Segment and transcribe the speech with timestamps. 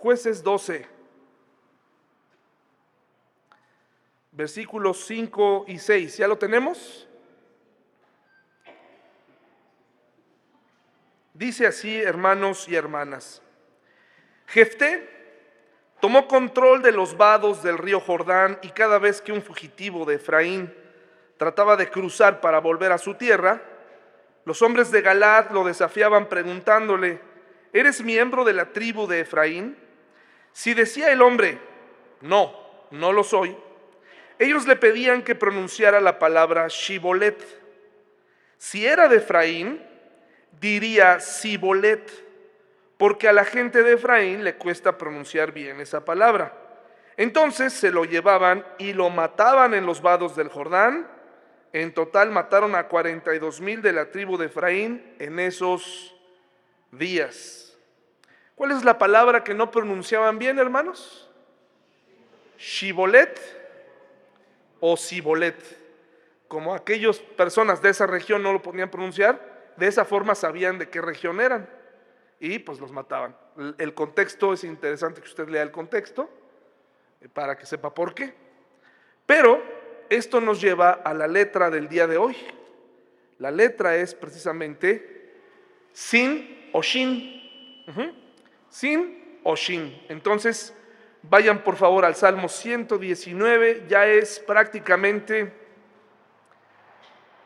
[0.00, 0.86] Jueces 12,
[4.32, 6.16] versículos 5 y 6.
[6.16, 7.06] ¿Ya lo tenemos?
[11.34, 13.42] Dice así, hermanos y hermanas.
[14.46, 15.06] Jefté
[16.00, 20.14] tomó control de los vados del río Jordán y cada vez que un fugitivo de
[20.14, 20.72] Efraín
[21.36, 23.60] trataba de cruzar para volver a su tierra,
[24.46, 27.20] los hombres de Galad lo desafiaban preguntándole,
[27.74, 29.89] ¿eres miembro de la tribu de Efraín?
[30.52, 31.58] Si decía el hombre,
[32.20, 32.52] no,
[32.90, 33.56] no lo soy,
[34.38, 37.42] ellos le pedían que pronunciara la palabra Shibolet.
[38.56, 39.82] Si era de Efraín,
[40.60, 42.10] diría Sibolet,
[42.96, 46.54] porque a la gente de Efraín le cuesta pronunciar bien esa palabra.
[47.16, 51.06] Entonces se lo llevaban y lo mataban en los vados del Jordán.
[51.72, 56.16] En total mataron a 42 mil de la tribu de Efraín en esos
[56.90, 57.69] días.
[58.60, 61.30] ¿Cuál es la palabra que no pronunciaban bien, hermanos?
[62.58, 63.40] Shibolet
[64.80, 65.56] o Sibolet.
[66.46, 70.90] Como aquellas personas de esa región no lo podían pronunciar, de esa forma sabían de
[70.90, 71.70] qué región eran
[72.38, 73.34] y pues los mataban.
[73.78, 76.28] El contexto es interesante que usted lea el contexto
[77.22, 78.34] eh, para que sepa por qué.
[79.24, 79.62] Pero
[80.10, 82.36] esto nos lleva a la letra del día de hoy.
[83.38, 85.32] La letra es precisamente
[85.94, 87.40] sin o shin.
[88.70, 90.02] Sin o shin.
[90.08, 90.74] Entonces,
[91.22, 95.52] vayan por favor al Salmo 119, ya es prácticamente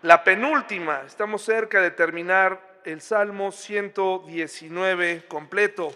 [0.03, 5.95] la penúltima, estamos cerca de terminar el Salmo 119 completo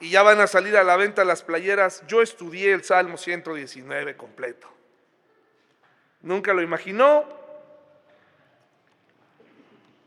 [0.00, 2.06] y ya van a salir a la venta las playeras.
[2.06, 4.68] Yo estudié el Salmo 119 completo.
[6.22, 7.24] Nunca lo imaginó,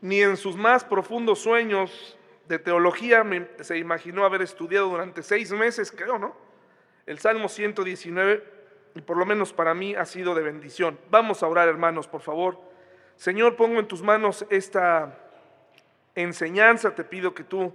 [0.00, 2.16] ni en sus más profundos sueños
[2.48, 3.24] de teología
[3.60, 6.36] se imaginó haber estudiado durante seis meses, creo, ¿no?
[7.06, 8.44] El Salmo 119,
[8.94, 10.98] y por lo menos para mí ha sido de bendición.
[11.10, 12.60] Vamos a orar, hermanos, por favor.
[13.16, 15.18] Señor, pongo en tus manos esta
[16.14, 17.74] enseñanza, te pido que tú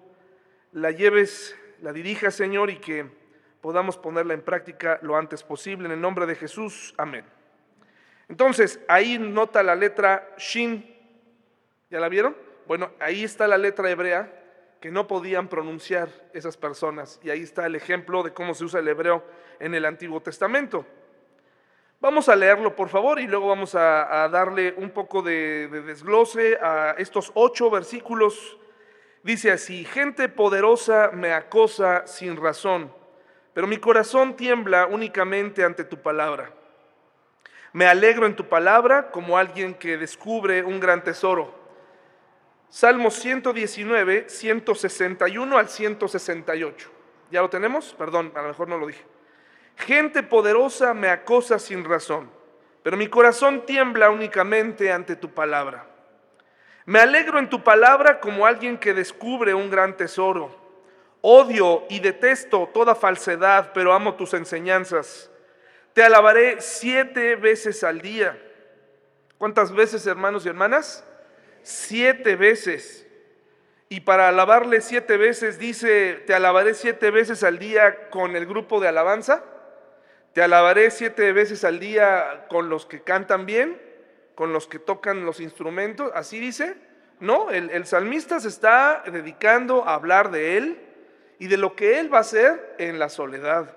[0.71, 3.07] la lleves, la dirijas, Señor, y que
[3.61, 5.87] podamos ponerla en práctica lo antes posible.
[5.87, 7.25] En el nombre de Jesús, amén.
[8.27, 10.95] Entonces, ahí nota la letra Shin.
[11.89, 12.37] ¿Ya la vieron?
[12.67, 14.38] Bueno, ahí está la letra hebrea
[14.79, 17.19] que no podían pronunciar esas personas.
[17.23, 19.23] Y ahí está el ejemplo de cómo se usa el hebreo
[19.59, 20.85] en el Antiguo Testamento.
[22.01, 26.57] Vamos a leerlo, por favor, y luego vamos a, darle un poco de, de desglose
[26.61, 28.57] a estos ocho versículos.
[29.21, 32.93] Dice así, gente poderosa me acosa sin razón,
[33.53, 36.53] pero mi corazón tiembla únicamente ante tu palabra.
[37.73, 41.58] Me alegro en tu palabra como alguien que descubre un gran tesoro.
[42.69, 46.91] Salmos 119, 161 al 168.
[47.31, 47.95] ¿Ya lo tenemos?
[47.97, 49.03] Perdón, a lo mejor no lo dije.
[49.75, 52.29] Gente poderosa me acosa sin razón,
[52.83, 55.87] pero mi corazón tiembla únicamente ante tu palabra.
[56.85, 60.55] Me alegro en tu palabra como alguien que descubre un gran tesoro.
[61.21, 65.29] Odio y detesto toda falsedad, pero amo tus enseñanzas.
[65.93, 68.41] Te alabaré siete veces al día.
[69.37, 71.05] ¿Cuántas veces, hermanos y hermanas?
[71.63, 73.05] Siete veces.
[73.89, 78.79] Y para alabarle siete veces dice, te alabaré siete veces al día con el grupo
[78.79, 79.43] de alabanza.
[80.33, 83.81] Te alabaré siete veces al día con los que cantan bien,
[84.35, 86.11] con los que tocan los instrumentos.
[86.13, 86.75] Así dice.
[87.19, 90.79] No, el, salmista se está dedicando a hablar de él
[91.37, 93.75] y de lo que él va a hacer en la soledad.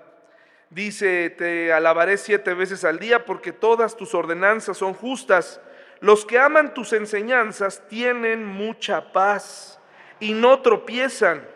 [0.69, 5.59] Dice, te alabaré siete veces al día porque todas tus ordenanzas son justas.
[6.03, 9.79] Los que aman tus enseñanzas tienen mucha paz
[10.19, 11.47] y no tropiezan.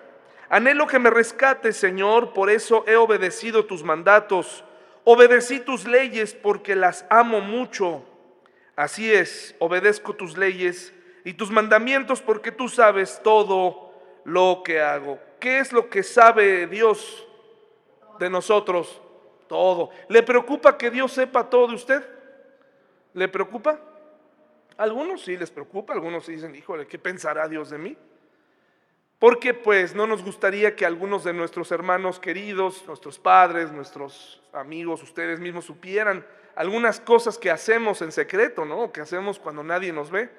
[0.47, 4.63] Anhelo que me rescates, Señor, por eso he obedecido tus mandatos.
[5.03, 8.05] Obedecí tus leyes porque las amo mucho.
[8.77, 10.93] Así es, obedezco tus leyes
[11.25, 13.91] y tus mandamientos porque tú sabes todo
[14.23, 15.19] lo que hago.
[15.41, 17.27] ¿Qué es lo que sabe Dios
[18.17, 19.01] de nosotros?
[19.49, 19.89] Todo.
[20.07, 22.09] ¿Le preocupa que Dios sepa todo de usted?
[23.13, 23.86] ¿Le preocupa?
[24.77, 27.97] Algunos sí les preocupa, algunos sí dicen, híjole, ¿qué pensará Dios de mí?
[29.19, 35.01] Porque pues no nos gustaría que algunos de nuestros hermanos queridos, nuestros padres, nuestros amigos,
[35.01, 36.25] ustedes mismos supieran
[36.55, 38.91] algunas cosas que hacemos en secreto, ¿no?
[38.91, 40.29] Que hacemos cuando nadie nos ve.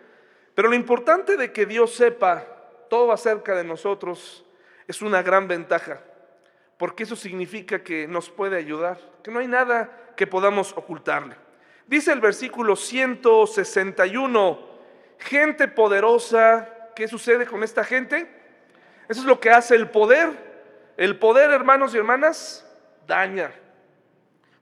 [0.54, 2.46] Pero lo importante de que Dios sepa
[2.88, 4.44] todo acerca de nosotros
[4.86, 6.00] es una gran ventaja,
[6.76, 11.36] porque eso significa que nos puede ayudar, que no hay nada que podamos ocultarle.
[11.88, 14.60] Dice el versículo 161,
[15.18, 18.28] gente poderosa, ¿qué sucede con esta gente?
[19.08, 20.28] Eso es lo que hace el poder.
[20.98, 22.66] El poder, hermanos y hermanas,
[23.06, 23.52] daña.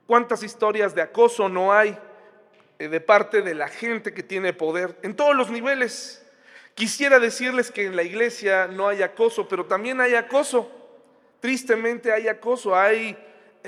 [0.05, 1.97] ¿Cuántas historias de acoso no hay
[2.79, 6.25] eh, de parte de la gente que tiene poder en todos los niveles?
[6.75, 10.71] Quisiera decirles que en la iglesia no hay acoso, pero también hay acoso.
[11.41, 13.17] Tristemente hay acoso, hay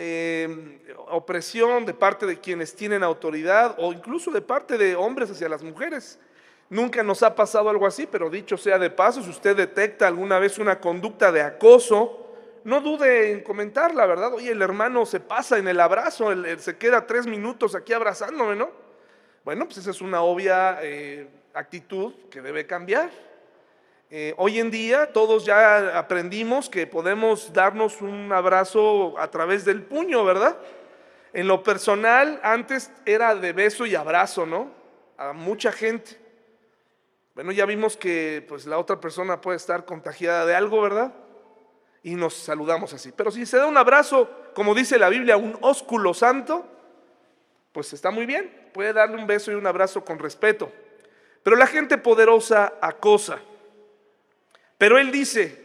[0.01, 0.79] eh,
[1.09, 5.61] opresión de parte de quienes tienen autoridad o incluso de parte de hombres hacia las
[5.61, 6.17] mujeres.
[6.69, 10.39] Nunca nos ha pasado algo así, pero dicho sea de paso, si usted detecta alguna
[10.39, 12.27] vez una conducta de acoso,
[12.63, 14.33] no dude en comentar la verdad.
[14.33, 18.55] Oye, el hermano se pasa en el abrazo, él, se queda tres minutos aquí abrazándome,
[18.55, 18.69] ¿no?
[19.43, 23.09] Bueno, pues esa es una obvia eh, actitud que debe cambiar.
[24.11, 29.83] Eh, hoy en día todos ya aprendimos que podemos darnos un abrazo a través del
[29.83, 30.57] puño, ¿verdad?
[31.31, 34.71] En lo personal, antes era de beso y abrazo, ¿no?
[35.15, 36.19] A mucha gente.
[37.35, 41.13] Bueno, ya vimos que pues la otra persona puede estar contagiada de algo, ¿verdad?
[42.01, 43.11] Y nos saludamos así.
[43.11, 46.65] Pero si se da un abrazo, como dice la Biblia, un ósculo santo,
[47.71, 48.71] pues está muy bien.
[48.73, 50.71] Puede darle un beso y un abrazo con respeto.
[51.43, 53.39] Pero la gente poderosa acosa.
[54.79, 55.55] Pero él dice,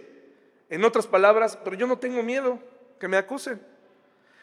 [0.69, 2.59] en otras palabras, pero yo no tengo miedo
[2.99, 3.63] que me acusen.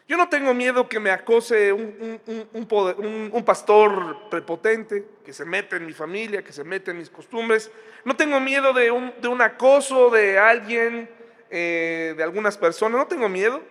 [0.08, 5.92] Yo no tengo miedo que me acose un, pastor prepotente, que se mete en mi
[5.92, 7.70] familia, que se mete en mis costumbres.
[8.06, 11.08] No tengo miedo de un, acoso de alguien,
[11.50, 12.98] eh, de algunas personas.
[12.98, 13.62] No tengo miedo.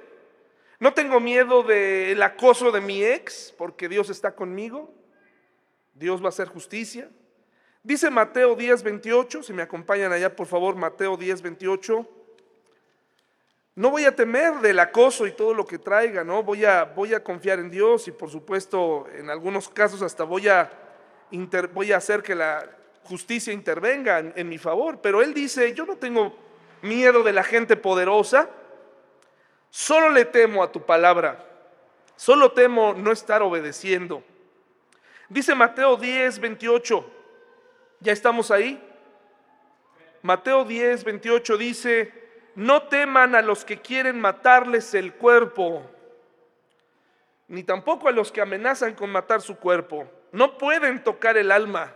[0.79, 4.93] No tengo miedo del acoso de mi ex, porque Dios está conmigo.
[5.95, 7.09] Dios va a hacer justicia.
[7.83, 12.07] Dice Mateo 10, 28, si me acompañan allá por favor, Mateo 10, 28.
[13.73, 16.43] No voy a temer del acoso y todo lo que traiga, ¿no?
[16.43, 20.47] Voy a, voy a confiar en Dios y por supuesto en algunos casos hasta voy
[20.47, 20.69] a,
[21.73, 22.69] voy a hacer que la
[23.05, 24.99] justicia intervenga en, en mi favor.
[25.01, 26.35] Pero Él dice, yo no tengo
[26.83, 28.47] miedo de la gente poderosa,
[29.71, 31.43] solo le temo a tu palabra,
[32.15, 34.23] solo temo no estar obedeciendo.
[35.29, 37.20] Dice Mateo 10, 28,
[38.01, 38.81] ¿ya estamos ahí?
[40.21, 42.13] Mateo 10, 28 dice,
[42.55, 45.89] no teman a los que quieren matarles el cuerpo,
[47.47, 50.09] ni tampoco a los que amenazan con matar su cuerpo.
[50.31, 51.93] No pueden tocar el alma.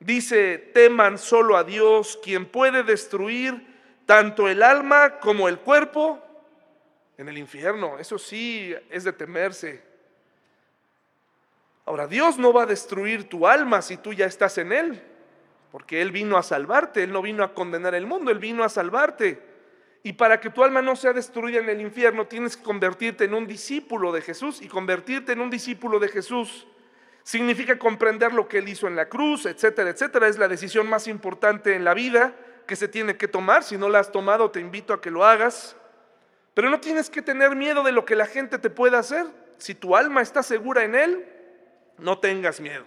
[0.00, 3.66] Dice, teman solo a Dios, quien puede destruir
[4.06, 6.20] tanto el alma como el cuerpo
[7.18, 7.98] en el infierno.
[7.98, 9.82] Eso sí es de temerse.
[11.84, 15.09] Ahora, Dios no va a destruir tu alma si tú ya estás en Él,
[15.70, 18.68] porque Él vino a salvarte, Él no vino a condenar el mundo, Él vino a
[18.68, 19.50] salvarte.
[20.02, 23.34] Y para que tu alma no sea destruida en el infierno, tienes que convertirte en
[23.34, 24.62] un discípulo de Jesús.
[24.62, 26.66] Y convertirte en un discípulo de Jesús
[27.22, 30.26] significa comprender lo que Él hizo en la cruz, etcétera, etcétera.
[30.26, 32.34] Es la decisión más importante en la vida
[32.66, 33.62] que se tiene que tomar.
[33.62, 35.76] Si no la has tomado, te invito a que lo hagas.
[36.54, 39.26] Pero no tienes que tener miedo de lo que la gente te pueda hacer.
[39.58, 41.26] Si tu alma está segura en Él,
[41.98, 42.86] no tengas miedo.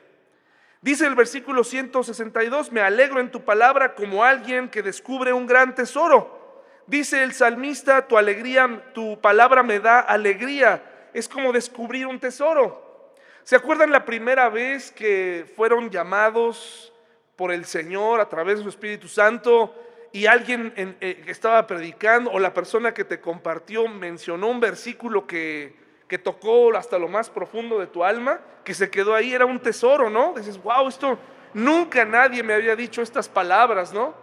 [0.84, 5.74] Dice el versículo 162, me alegro en tu palabra como alguien que descubre un gran
[5.74, 6.62] tesoro.
[6.88, 10.84] Dice el salmista, tu alegría, tu palabra me da alegría.
[11.14, 13.14] Es como descubrir un tesoro.
[13.44, 16.92] ¿Se acuerdan la primera vez que fueron llamados
[17.38, 19.74] por el Señor a través de su Espíritu Santo
[20.12, 25.28] y alguien eh, que estaba predicando o la persona que te compartió mencionó un versículo
[25.28, 25.82] que,
[26.14, 29.60] que tocó hasta lo más profundo de tu alma, que se quedó ahí, era un
[29.60, 30.36] tesoro, ¿no?
[30.38, 31.18] Dices, wow, esto
[31.56, 34.14] nunca nadie me había dicho estas palabras, ¿no?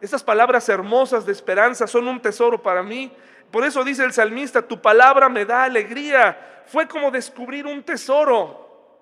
[0.00, 3.12] Estas palabras hermosas de esperanza son un tesoro para mí.
[3.50, 6.62] Por eso dice el salmista, tu palabra me da alegría.
[6.66, 8.94] Fue como descubrir un tesoro.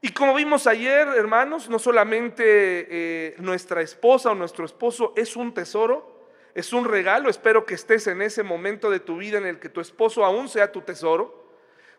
[0.00, 5.54] Y como vimos ayer, hermanos, no solamente eh, nuestra esposa o nuestro esposo es un
[5.54, 7.30] tesoro, es un regalo.
[7.30, 10.48] Espero que estés en ese momento de tu vida en el que tu esposo aún
[10.48, 11.41] sea tu tesoro.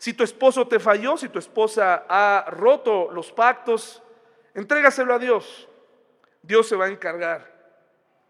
[0.04, 4.04] Si tu esposo te falló, si tu esposa ha roto los pactos,
[4.54, 5.70] entrégaselo a Dios.
[6.42, 7.50] Dios se va a encargar.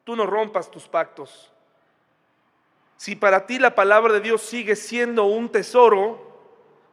[0.03, 1.51] Tú no rompas tus pactos.
[2.95, 6.21] Si para ti la palabra de Dios sigue siendo un tesoro,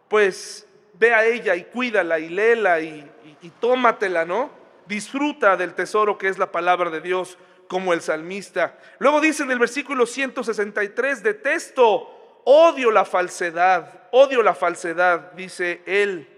[0.09, 3.07] pues ve a ella y cuídala y léela y,
[3.43, 4.49] y tómatela, ¿no?
[4.87, 7.37] Disfruta del tesoro que es la palabra de Dios
[7.69, 8.79] como el salmista.
[8.99, 12.20] Luego dice en el versículo 163, detesto,
[12.53, 16.29] odio la falsedad, odio la falsedad, dice él.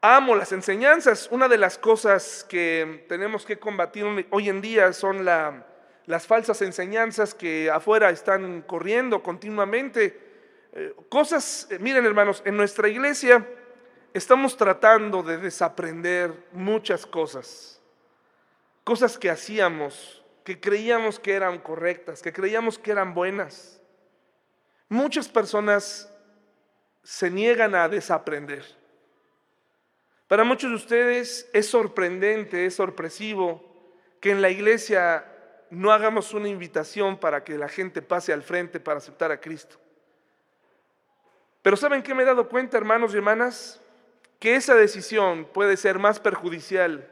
[0.00, 1.28] Amo las enseñanzas.
[1.30, 7.34] Una de las cosas que tenemos que combatir hoy en día son las falsas enseñanzas
[7.34, 10.18] que afuera están corriendo continuamente.
[10.72, 13.46] Eh, cosas, eh, miren hermanos, en nuestra iglesia
[14.14, 17.78] estamos tratando de desaprender muchas cosas.
[18.84, 23.81] Cosas que hacíamos, que creíamos que eran correctas, que creíamos que eran buenas.
[24.92, 26.12] Muchas personas
[27.02, 28.62] se niegan a desaprender.
[30.28, 33.64] Para muchos de ustedes es sorprendente, es sorpresivo
[34.20, 35.26] que en la iglesia
[35.70, 39.76] no hagamos una invitación para que la gente pase al frente para aceptar a Cristo.
[41.62, 43.80] Pero ¿saben qué me he dado cuenta, hermanos y hermanas?
[44.38, 47.08] Que esa decisión puede ser más perjudicial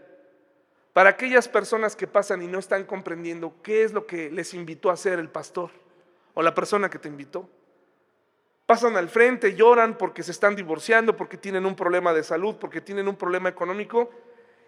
[0.93, 4.91] para aquellas personas que pasan y no están comprendiendo qué es lo que les invitó
[4.91, 5.71] a hacer el pastor
[6.35, 7.49] o la persona que te invitó.
[8.71, 12.81] Pasan al frente, lloran porque se están divorciando, porque tienen un problema de salud, porque
[12.81, 14.11] tienen un problema económico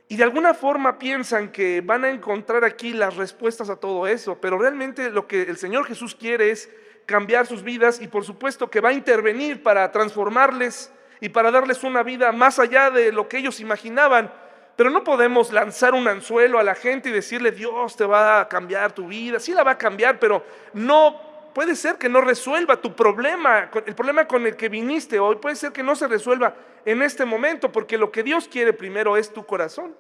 [0.09, 4.40] y de alguna forma piensan que van a encontrar aquí las respuestas a todo eso,
[4.40, 6.68] pero realmente lo que el Señor Jesús quiere es
[7.06, 10.90] cambiar sus vidas y por supuesto que va a intervenir para transformarles
[11.21, 14.32] y para darles una vida más allá de lo que ellos imaginaban.
[14.75, 18.49] Pero no podemos lanzar un anzuelo a la gente y decirle, Dios te va a
[18.49, 19.38] cambiar tu vida.
[19.38, 23.94] Sí la va a cambiar, pero no puede ser que no resuelva tu problema, el
[23.94, 26.54] problema con el que viniste hoy, puede ser que no se resuelva
[26.85, 29.94] en este momento, porque lo que Dios quiere primero es tu corazón.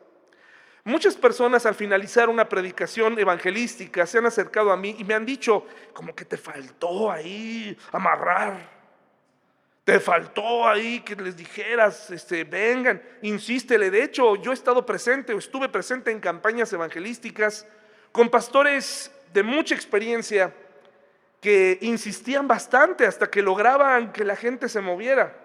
[0.84, 5.24] Muchas personas al finalizar una predicación evangelística se han acercado a mí y me han
[5.24, 8.82] dicho, como que te faltó ahí amarrar.
[9.84, 13.90] Te faltó ahí que les dijeras, este, vengan, insístele.
[13.90, 17.66] De hecho, yo he estado presente o estuve presente en campañas evangelísticas
[18.10, 20.52] con pastores de mucha experiencia
[21.42, 25.36] que insistían bastante hasta que lograban que la gente se moviera.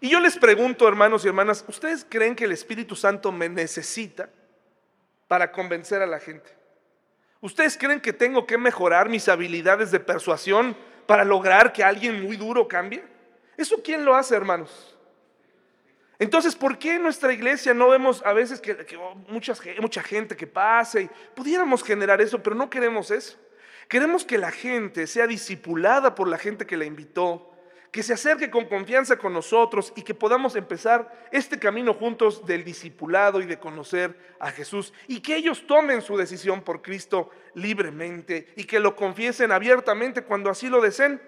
[0.00, 4.30] Y yo les pregunto, hermanos y hermanas, ¿ustedes creen que el Espíritu Santo me necesita
[5.28, 6.50] para convencer a la gente?
[7.42, 10.74] ¿Ustedes creen que tengo que mejorar mis habilidades de persuasión
[11.06, 13.04] para lograr que alguien muy duro cambie?
[13.58, 14.96] ¿Eso quién lo hace, hermanos?
[16.18, 18.98] Entonces, ¿por qué en nuestra iglesia no vemos a veces que,
[19.28, 23.36] mucha gente que pase y pudiéramos generar eso, pero no queremos eso?
[23.88, 27.52] Queremos que la gente sea discipulada por la gente que la invitó,
[27.92, 32.64] que se acerque con confianza con nosotros y que podamos empezar este camino juntos del
[32.64, 38.52] discipulado y de conocer a Jesús y que ellos tomen su decisión por Cristo libremente
[38.56, 41.22] y que lo confiesen abiertamente cuando así lo deseen.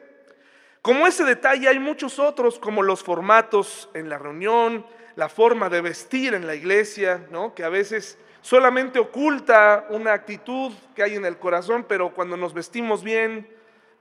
[0.82, 4.84] Como ese detalle hay muchos otros, como los formatos en la reunión,
[5.16, 7.54] la forma de vestir en la iglesia, ¿no?
[7.54, 12.54] que a veces solamente oculta una actitud que hay en el corazón, pero cuando nos
[12.54, 13.48] vestimos bien,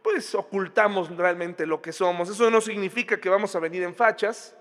[0.02, 2.30] pues ocultamos realmente lo que somos.
[2.30, 4.56] Eso no significa que vamos a venir en fachas,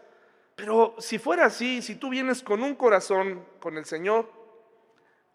[0.54, 4.30] pero si fuera así, si tú vienes con un corazón con el Señor,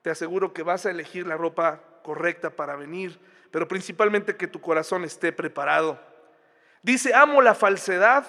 [0.02, 3.20] te aseguro que vas a elegir la ropa correcta para venir,
[3.52, 6.00] pero principalmente que tu corazón esté preparado.
[6.82, 8.26] Dice, amo la falsedad,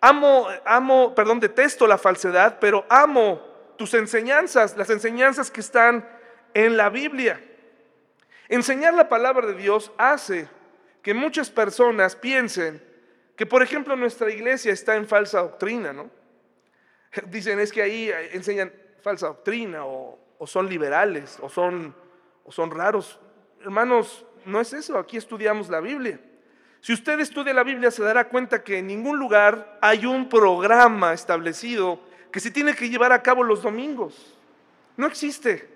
[0.00, 3.49] amo, amo, perdón, detesto la falsedad, pero amo
[3.80, 6.06] tus enseñanzas, las enseñanzas que están
[6.52, 7.42] en la Biblia.
[8.46, 10.50] Enseñar la palabra de Dios hace
[11.00, 12.84] que muchas personas piensen
[13.36, 16.10] que, por ejemplo, nuestra iglesia está en falsa doctrina, ¿no?
[17.28, 18.70] Dicen, es que ahí enseñan
[19.00, 21.96] falsa doctrina o, son liberales o son,
[22.44, 23.18] o son raros.
[23.62, 26.20] Hermanos, no es eso, aquí estudiamos la Biblia.
[26.82, 31.14] Si usted estudia la Biblia se dará cuenta que en ningún lugar hay un programa
[31.14, 34.36] establecido que se tiene que llevar a cabo los domingos.
[34.96, 35.68] No existe.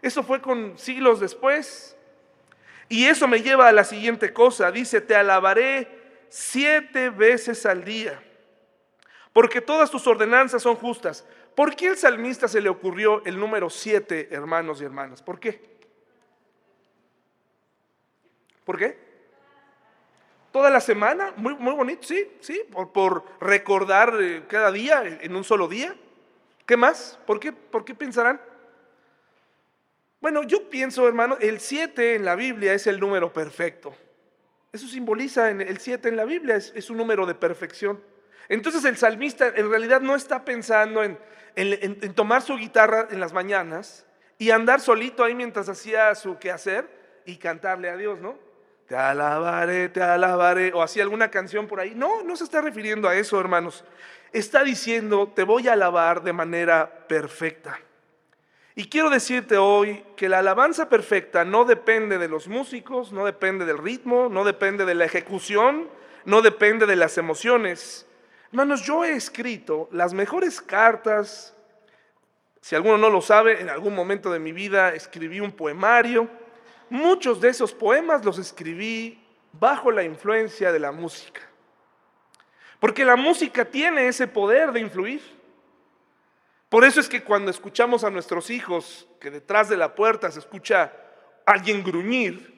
[0.00, 1.96] Eso fue con siglos después.
[2.88, 4.70] Y eso me lleva a la siguiente cosa.
[4.70, 5.88] Dice, te alabaré
[6.28, 8.22] siete veces al día,
[9.34, 11.26] porque todas tus ordenanzas son justas.
[11.54, 15.22] ¿Por qué el salmista se le ocurrió el número siete, hermanos y hermanas?
[15.22, 15.62] ¿Por qué?
[18.64, 18.98] ¿Por qué?
[20.52, 25.44] Toda la semana, muy, muy bonito, sí, sí, por, recordar eh, cada día en un
[25.44, 25.96] solo día.
[26.66, 27.18] ¿Qué más?
[27.26, 28.40] ¿Por qué, ¿Por qué pensarán?
[30.20, 33.92] Bueno, yo pienso, hermano, el 7 en la Biblia es el número perfecto.
[34.72, 38.00] Eso simboliza en el 7 en la Biblia, es, un número de perfección.
[38.48, 41.18] Entonces el salmista en realidad no está pensando en,
[41.56, 44.06] en, tomar su guitarra en las mañanas
[44.38, 46.88] y andar solito ahí mientras hacía su quehacer
[47.26, 48.38] y cantarle a Dios, ¿no?
[48.86, 51.94] Te alabaré, te alabaré, o así alguna canción por ahí.
[51.94, 53.84] No, no se está refiriendo a eso, hermanos.
[54.32, 57.78] Está diciendo, te voy a alabar de manera perfecta.
[58.74, 63.66] Y quiero decirte hoy que la alabanza perfecta no depende de los músicos, no depende
[63.66, 65.88] del ritmo, no depende de la ejecución,
[66.24, 68.06] no depende de las emociones.
[68.50, 71.54] Hermanos, yo he escrito las mejores cartas.
[72.62, 76.28] Si alguno no lo sabe, en algún momento de mi vida escribí un poemario
[76.92, 79.18] Muchos de esos poemas los escribí
[79.50, 81.40] bajo la influencia de la música.
[82.78, 85.22] Porque la música tiene ese poder de influir.
[86.68, 90.40] Por eso es que cuando escuchamos a nuestros hijos que detrás de la puerta se
[90.40, 90.92] escucha
[91.46, 92.52] alguien gruñir,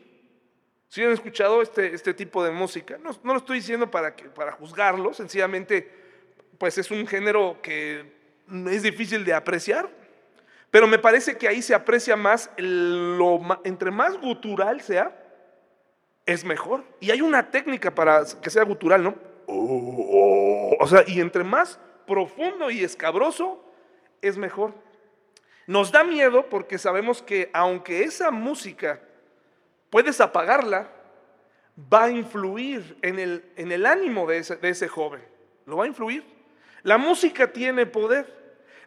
[0.89, 4.25] Si han escuchado este, este tipo de música, no, no lo estoy diciendo para, que,
[4.25, 5.89] para juzgarlo, sencillamente,
[6.59, 8.13] pues es un género que
[8.69, 9.89] es difícil de apreciar,
[10.75, 15.17] pero me parece que ahí se aprecia más, lo, entre más gutural sea,
[16.27, 16.83] es mejor.
[16.99, 19.15] Y hay una técnica para que sea gutural, ¿no?
[19.47, 21.79] O sea, y entre más
[22.09, 23.65] profundo y escabroso,
[24.21, 24.75] es mejor.
[25.69, 29.01] Nos da miedo porque sabemos que aunque esa música
[29.91, 30.91] puedes apagarla,
[31.79, 35.23] va a influir en el, en el ánimo de ese, de ese joven.
[35.67, 36.25] Lo va a influir.
[36.83, 38.27] La música tiene poder.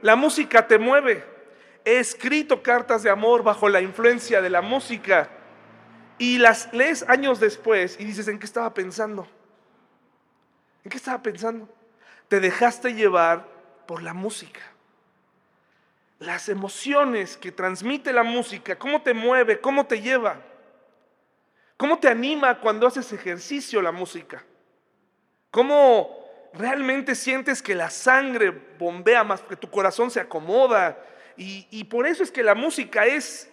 [0.02, 1.37] La música te mueve.
[1.88, 5.30] He escrito cartas de amor bajo la influencia de la música
[6.18, 9.26] y las lees años después y dices, ¿en qué estaba pensando?
[10.84, 11.70] ¿En qué estaba pensando?
[12.28, 13.48] Te dejaste llevar
[13.86, 14.60] por la música.
[16.20, 20.42] Las emociones que transmite la música, cómo te mueve, cómo te lleva,
[21.78, 24.44] cómo te anima cuando haces ejercicio la música,
[25.52, 31.02] cómo realmente sientes que la sangre bombea más, que tu corazón se acomoda.
[31.38, 33.50] Y, por eso es que la música es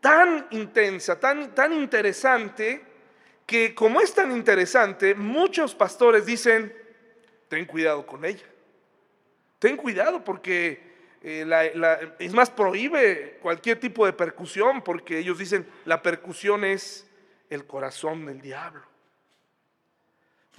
[0.00, 2.84] tan intensa, tan, tan interesante,
[3.46, 6.74] que como es tan interesante, muchos pastores dicen,
[7.48, 8.44] ten cuidado con ella.
[9.58, 16.02] Ten cuidado porque eh, es más, prohíbe cualquier tipo de percusión porque ellos dicen, la
[16.02, 17.10] percusión es
[17.48, 18.82] el corazón del diablo.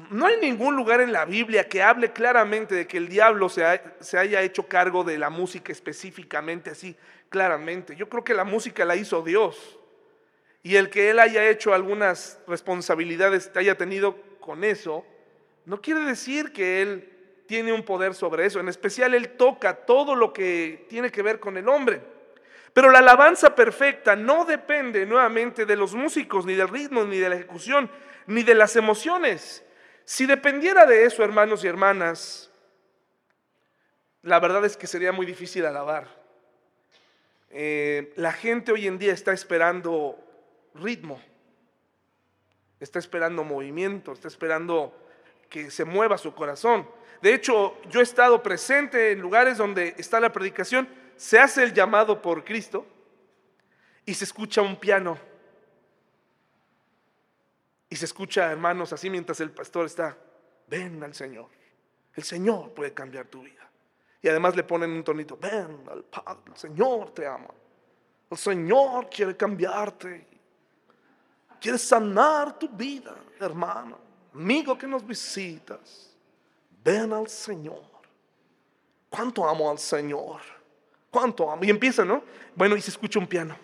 [0.10, 3.64] No hay ningún lugar en la Biblia que hable claramente de que el diablo se,
[3.64, 6.98] haya hecho cargo de la música específicamente así
[7.30, 7.96] claramente.
[7.96, 9.80] Yo creo que la música la hizo Dios.
[10.64, 15.06] Y el que Él haya hecho algunas responsabilidades, haya tenido con eso,
[15.66, 17.10] no quiere decir que Él
[17.48, 18.60] tiene un poder sobre eso.
[18.60, 22.02] En especial Él toca todo lo que tiene que ver con el hombre.
[22.74, 27.30] Pero la alabanza perfecta no depende nuevamente de los músicos, ni del ritmo, ni de
[27.30, 27.90] la ejecución,
[28.28, 29.65] ni de las emociones.
[30.06, 32.52] Si dependiera de eso, hermanos y hermanas,
[34.22, 36.08] la verdad es que sería muy difícil alabar.
[37.50, 40.20] Eh, la gente hoy en día está esperando
[40.76, 41.20] ritmo,
[42.80, 44.96] está esperando movimiento, está esperando
[45.50, 46.88] que se mueva su corazón.
[47.24, 51.74] De hecho, yo he estado presente en lugares donde está la predicación, se hace el
[51.74, 52.86] llamado por Cristo
[54.06, 55.18] y se escucha un piano.
[57.90, 60.18] Y se escucha, hermanos, así mientras el pastor está,
[60.68, 61.48] ven al Señor.
[62.16, 63.70] El Señor puede cambiar tu vida.
[64.22, 67.50] Y además le ponen un tonito, ven al Padre, el Señor te ama.
[68.30, 70.28] El Señor quiere cambiarte.
[71.60, 74.00] Quiere sanar tu vida, hermano.
[74.34, 76.16] Amigo que nos visitas.
[76.84, 77.84] Ven al Señor.
[79.10, 80.42] ¿Cuánto amo al Señor?
[81.10, 81.64] ¿Cuánto amo?
[81.64, 82.24] Y empieza, ¿no?
[82.56, 83.56] Bueno, y se escucha un piano.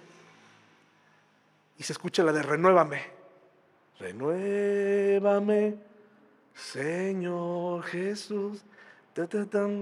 [1.78, 3.21] Y se escucha la de renuévame.
[4.02, 5.78] Renuévame,
[6.56, 8.64] Señor Jesús.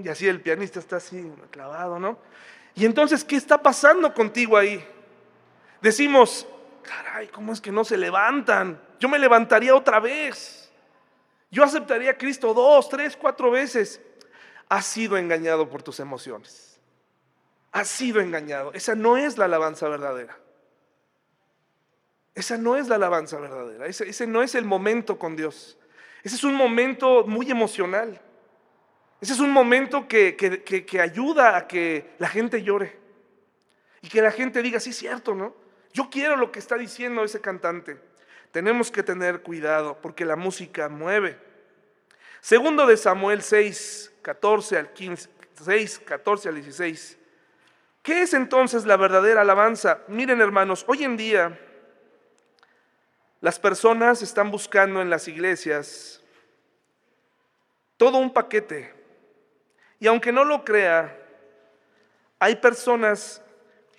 [0.04, 2.18] Y así el pianista está así clavado, ¿no?
[2.74, 4.84] Y entonces, ¿qué está pasando contigo ahí?
[5.80, 6.46] Decimos,
[6.82, 8.80] caray, ¿cómo es que no se levantan?
[8.98, 10.70] Yo me levantaría otra vez.
[11.50, 14.00] Yo aceptaría a Cristo dos, tres, cuatro veces.
[14.68, 16.78] Has sido engañado por tus emociones.
[17.72, 18.72] Has sido engañado.
[18.74, 20.36] Esa no es la alabanza verdadera.
[22.34, 23.86] Esa no es la alabanza verdadera.
[23.86, 25.78] Ese, no es el momento con Dios.
[26.22, 28.20] Ese es un momento muy emocional.
[29.20, 30.36] Ese es un momento que,
[31.02, 32.98] ayuda a que la gente llore
[34.00, 35.54] y que la gente diga, sí, cierto, ¿no?
[35.92, 37.98] Yo quiero lo que está diciendo ese cantante.
[38.52, 41.38] Tenemos que tener cuidado porque la música mueve.
[42.40, 45.28] Segundo de Samuel 6, 14 al 15,
[45.62, 47.18] 6, 14 al 16.
[48.02, 50.00] ¿Qué es entonces la verdadera alabanza?
[50.08, 51.58] Miren hermanos, hoy en día
[53.40, 56.22] las personas están buscando en las iglesias
[57.96, 58.94] todo un paquete
[59.98, 61.16] y aunque no lo crea,
[62.38, 63.42] hay personas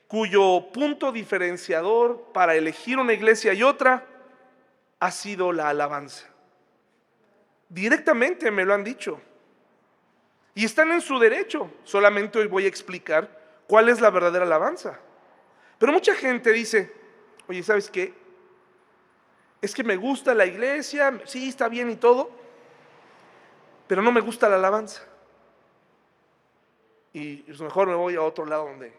[0.08, 4.06] cuyo punto diferenciador para elegir una iglesia y otra
[5.00, 6.28] ha sido la alabanza.
[7.70, 9.22] Directamente me lo han dicho.
[10.54, 11.72] Y están en su derecho.
[11.84, 13.30] Solamente hoy voy a explicar
[13.68, 15.00] cuál es la verdadera alabanza.
[15.78, 16.92] Pero mucha gente dice,
[17.48, 18.14] oye, ¿sabes qué?
[19.62, 22.32] Es que me gusta la iglesia, sí, está bien y todo,
[23.88, 25.04] pero no me gusta la alabanza
[27.14, 28.94] y mejor me voy a otro lado donde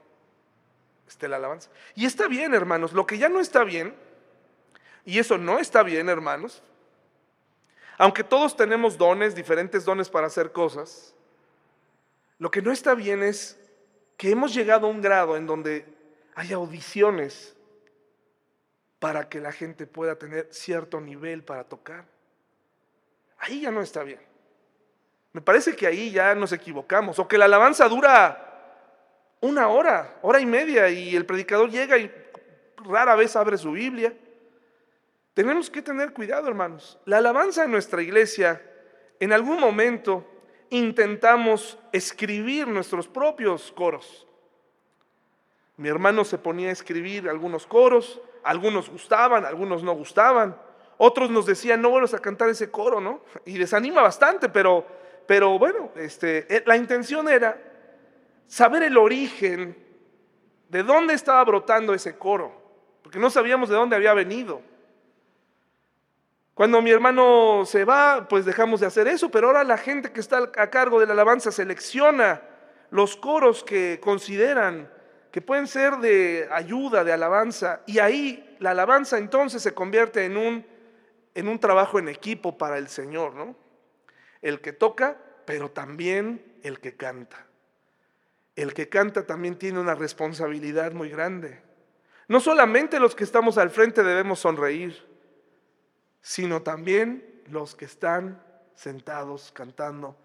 [1.09, 1.71] esté la alabanza.
[1.95, 3.95] Y está bien, hermanos, lo que ya no está bien,
[5.05, 6.63] y eso no está bien, hermanos,
[7.99, 11.15] aunque todos tenemos dones, diferentes dones para hacer cosas,
[12.39, 13.59] lo que no está bien es
[14.17, 15.87] que hemos llegado a un grado en donde
[16.35, 17.57] hay audiciones
[19.03, 22.05] para que la gente pueda tener cierto nivel para tocar.
[23.37, 24.21] Ahí ya no está bien.
[25.33, 27.19] Me parece que ahí ya nos equivocamos.
[27.19, 32.15] O que la alabanza dura una hora, hora y media, y el predicador llega y
[32.77, 34.15] rara vez abre su Biblia.
[35.35, 36.97] Tenemos que tener cuidado, hermanos.
[37.05, 38.63] La alabanza en nuestra iglesia,
[39.19, 40.25] en algún momento
[40.71, 44.29] intentamos escribir nuestros propios coros.
[45.77, 50.57] Mi hermano se ponía a escribir algunos coros, algunos gustaban, algunos no gustaban.
[50.99, 53.23] Otros nos decían, no vuelvas a cantar ese coro, ¿no?
[53.45, 54.87] Y desanima bastante, pero,
[55.27, 57.61] pero bueno, este, eh, la intención era
[58.47, 59.77] saber el origen,
[60.69, 62.51] de dónde estaba brotando ese coro,
[63.03, 64.63] porque no sabíamos de dónde había venido.
[66.55, 70.21] Cuando mi hermano se va, pues dejamos de hacer eso, pero ahora la gente que
[70.21, 72.43] está a cargo de la alabanza selecciona
[72.91, 74.91] los coros que consideran
[75.33, 80.37] que pueden ser de ayuda, de alabanza, y ahí la alabanza entonces se convierte en
[80.37, 80.67] un,
[81.35, 83.57] en un trabajo en equipo para el Señor, ¿no?
[84.43, 85.17] El que toca,
[85.47, 87.47] pero también el que canta.
[88.57, 91.63] El que canta también tiene una responsabilidad muy grande.
[92.29, 95.03] No solamente los que estamos al frente debemos sonreír,
[96.21, 98.43] sino también los que están
[98.75, 100.17] sentados cantando.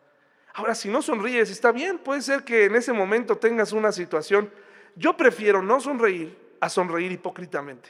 [0.53, 4.51] Ahora, si no sonríes, está bien, puede ser que en ese momento tengas una situación.
[4.97, 7.89] Yo prefiero no sonreír a sonreír hipócritamente.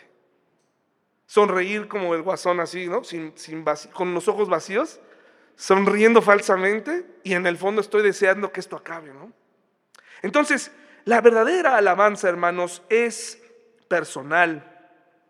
[1.25, 3.03] Sonreír como el guasón así, ¿no?
[3.03, 3.33] Sin,
[3.93, 4.99] con los ojos vacíos,
[5.55, 9.31] sonriendo falsamente y en el fondo estoy deseando que esto acabe, ¿no?
[10.21, 10.71] Entonces,
[11.05, 13.41] la verdadera alabanza, hermanos, es
[13.87, 14.89] personal.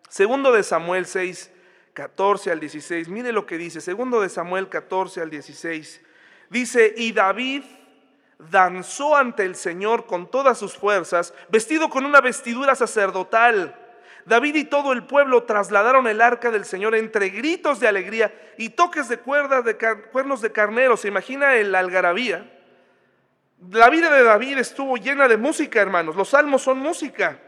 [0.10, 1.52] Segundo de Samuel 6,
[1.94, 3.10] 14 al 16.
[3.10, 6.02] Mire lo que dice, segundo de Samuel 14 al 16.
[6.50, 7.64] Dice, y David
[8.40, 13.76] danzó ante el Señor con todas sus fuerzas, vestido con una vestidura sacerdotal.
[14.26, 18.70] David y todo el pueblo trasladaron el arca del Señor entre gritos de alegría y
[18.70, 19.78] toques de cuerdas de
[20.12, 20.98] cuernos de carnero.
[20.98, 22.52] ¿Se imagina el algarabía?
[23.72, 26.16] La vida de David estuvo llena de música, hermanos.
[26.16, 27.40] Los salmos son música.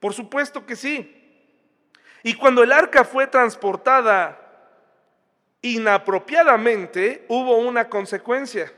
[0.00, 1.14] Por supuesto que sí.
[2.22, 4.38] Y cuando el arca fue transportada
[5.62, 8.72] inapropiadamente, hubo una consecuencia.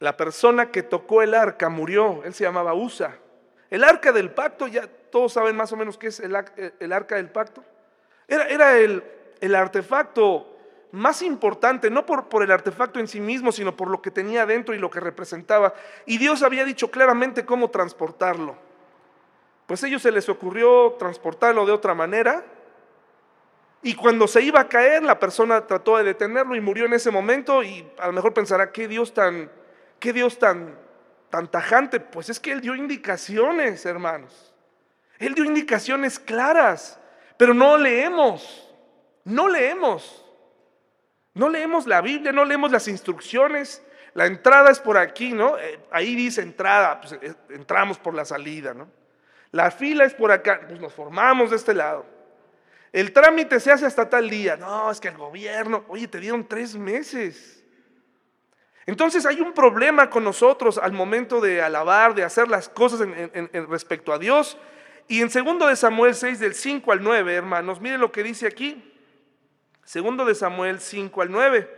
[0.00, 3.18] La persona que tocó el arca murió, él se llamaba Usa.
[3.68, 7.28] El arca del pacto, ya todos saben más o menos qué es el, arca del
[7.28, 7.62] pacto.
[8.26, 9.04] Era, era el,
[9.40, 10.56] el, artefacto
[10.92, 14.46] más importante, no por, por el artefacto en sí mismo, sino por lo que tenía
[14.46, 15.74] dentro y lo que representaba.
[16.06, 18.56] Y Dios había dicho claramente cómo transportarlo.
[19.66, 22.42] Pues a ellos se les ocurrió transportarlo de otra manera.
[23.82, 27.10] Y cuando se iba a caer, la persona trató de detenerlo y murió en ese
[27.10, 27.62] momento.
[27.62, 29.50] Y a lo mejor pensará, ¿qué Dios tan,
[30.00, 30.76] qué Dios tan,
[31.30, 32.00] tan tajante?
[32.00, 34.52] Pues es que Él dio indicaciones, hermanos.
[35.18, 36.98] Él dio indicaciones claras,
[37.36, 38.68] pero no leemos.
[39.24, 40.24] No leemos.
[41.34, 43.82] No leemos la Biblia, no leemos las instrucciones.
[44.14, 45.56] La entrada es por aquí, ¿no?
[45.58, 48.88] Eh, ahí dice entrada, pues eh, entramos por la salida, ¿no?
[49.52, 52.06] La fila es por acá, pues nos formamos de este lado.
[52.92, 54.56] El trámite se hace hasta tal día.
[54.56, 57.59] No, es que el gobierno, oye, te dieron tres meses.
[58.90, 63.70] Entonces hay un problema con nosotros al momento de alabar, de hacer las cosas en,
[63.70, 64.58] respecto a Dios.
[65.06, 68.48] Y en segundo de Samuel 6, del 5 al 9, hermanos, miren lo que dice
[68.48, 68.92] aquí.
[69.84, 71.70] Segundo de Samuel 5 al 9.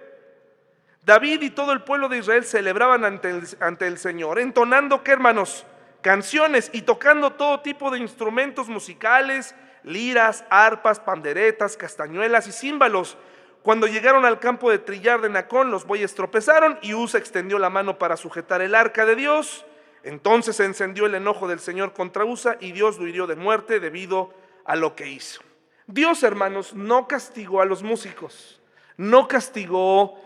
[1.05, 3.47] David y todo el pueblo de Israel celebraban ante el,
[3.81, 5.67] el Señor, entonando, ¿qué hermanos?
[6.01, 13.17] canciones y tocando todo tipo de instrumentos musicales, liras, arpas, panderetas, castañuelas y címbalos.
[13.63, 17.71] Cuando llegaron al campo de trillar de Nacón, los bueyes tropezaron y Usa extendió la
[17.71, 19.65] mano para sujetar el arca de Dios.
[20.03, 23.79] Entonces se encendió el enojo del Señor contra Usa y Dios lo hirió de muerte
[23.79, 25.43] debido a lo que hizo.
[25.87, 28.61] Dios, hermanos, no castigó a los músicos,
[28.97, 30.19] no castigó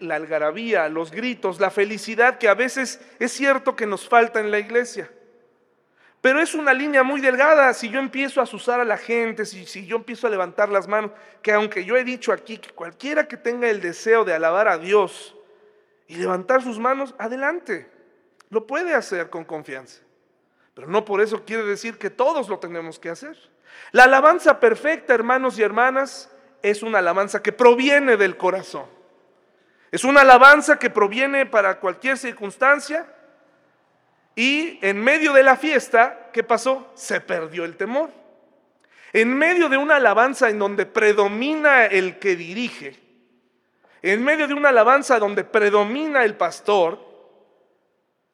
[0.00, 4.50] la algarabía, los gritos, la felicidad que a veces es cierto que nos falta en
[4.50, 5.10] la iglesia.
[6.22, 7.74] Pero es una línea muy delgada.
[7.74, 10.86] Si yo empiezo a asusar a la gente, si, si, yo empiezo a levantar las
[10.86, 11.10] manos,
[11.42, 14.78] que aunque yo he dicho aquí que cualquiera que tenga el deseo de alabar a
[14.78, 15.34] Dios
[16.06, 17.90] y levantar sus manos, adelante.
[18.50, 20.00] Lo puede hacer con confianza.
[20.74, 23.36] Pero no por eso quiere decir que todos lo tenemos que hacer.
[23.90, 26.30] La alabanza perfecta, hermanos y hermanas,
[26.62, 28.86] es una alabanza que proviene del corazón.
[29.90, 33.06] Es una alabanza que proviene para cualquier circunstancia
[34.34, 36.90] y en medio de la fiesta, ¿qué pasó?
[36.94, 38.10] Se perdió el temor.
[39.12, 42.98] En medio de una alabanza en donde predomina el que dirige,
[44.00, 46.98] en medio de una alabanza donde predomina el pastor,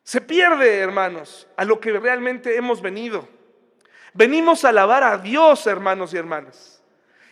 [0.04, 3.28] se pierde, hermanos, a lo que realmente hemos venido.
[4.14, 6.82] Venimos a alabar a Dios, hermanos y hermanas.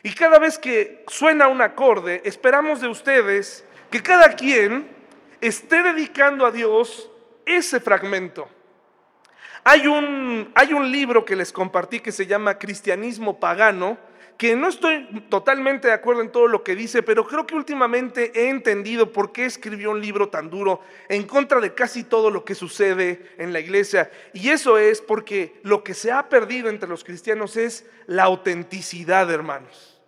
[0.02, 4.88] Y cada vez que suena un acorde, esperamos de ustedes que cada quien
[5.40, 7.10] esté dedicando a Dios
[7.46, 8.48] ese fragmento.
[9.68, 13.98] Hay un, hay un libro que les compartí que se llama Cristianismo Pagano,
[14.38, 18.30] que no estoy totalmente de acuerdo en todo lo que dice, pero creo que últimamente
[18.32, 22.44] he entendido por qué escribió un libro tan duro en contra de casi todo lo
[22.44, 24.08] que sucede en la iglesia.
[24.32, 29.28] Y eso es porque lo que se ha perdido entre los cristianos es la autenticidad,
[29.32, 30.00] hermanos.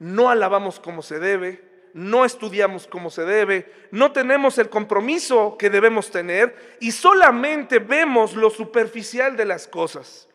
[0.00, 1.62] No alabamos como se debe,
[1.94, 8.34] no estudiamos como se debe, no tenemos el compromiso que debemos tener y solamente vemos
[8.34, 10.28] lo superficial de las cosas.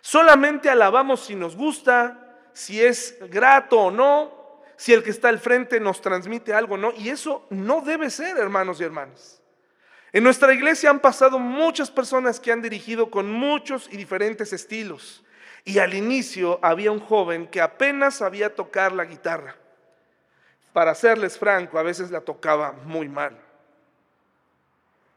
[0.00, 5.40] Solamente alabamos si nos gusta, si es grato o no, si el que está al
[5.40, 6.92] frente nos transmite algo o no.
[6.96, 9.42] Y eso no debe ser, hermanos y hermanas.
[10.12, 15.24] En nuestra iglesia han pasado muchas personas que han dirigido con muchos y diferentes estilos.
[15.64, 19.56] Y al inicio había un joven que apenas sabía tocar la guitarra.
[20.78, 23.36] Para serles franco, a veces la tocaba muy mal.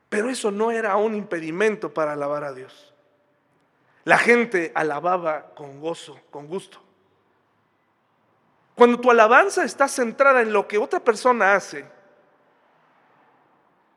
[0.10, 2.92] Pero eso no era un impedimento para alabar a Dios.
[4.04, 6.82] La gente alababa con gozo, con gusto.
[8.74, 11.86] Cuando tu alabanza está centrada en lo que otra persona hace,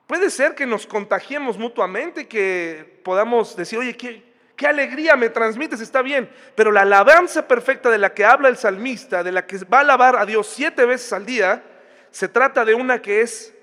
[0.06, 5.80] puede ser que nos contagiemos mutuamente, que podamos decir, oye, qué, qué alegría me transmites,
[5.80, 9.58] está bien, pero la alabanza perfecta de la que habla el salmista, de la que
[9.64, 11.62] va a alabar a Dios siete veces al día,
[12.10, 13.54] se trata de una que es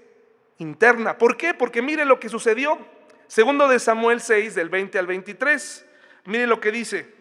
[0.57, 1.17] interna.
[1.17, 1.53] ¿Por qué?
[1.53, 2.77] Porque mire lo que sucedió.
[3.27, 5.85] Segundo de Samuel 6, del 20 al 23.
[6.25, 7.13] Mire lo que dice.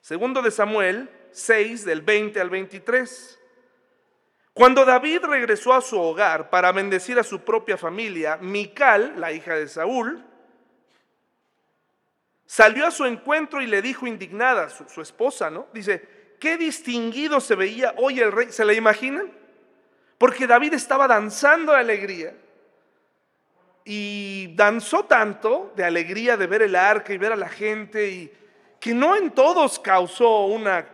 [0.00, 3.38] Segundo de Samuel 6 del 20 al 23.
[4.54, 9.54] Cuando David regresó a su hogar para bendecir a su propia familia, Mical, la hija
[9.54, 10.24] de Saúl,
[12.52, 15.68] salió a su encuentro y le dijo indignada, su, esposa, ¿no?
[15.72, 18.52] Dice, qué distinguido se veía hoy el rey.
[18.52, 19.32] ¿Se la imaginan?
[20.18, 22.34] Porque David estaba danzando de alegría.
[23.86, 28.32] Y danzó tanto de alegría de ver el arca y ver a la gente, y
[28.78, 30.86] que no en todos causó una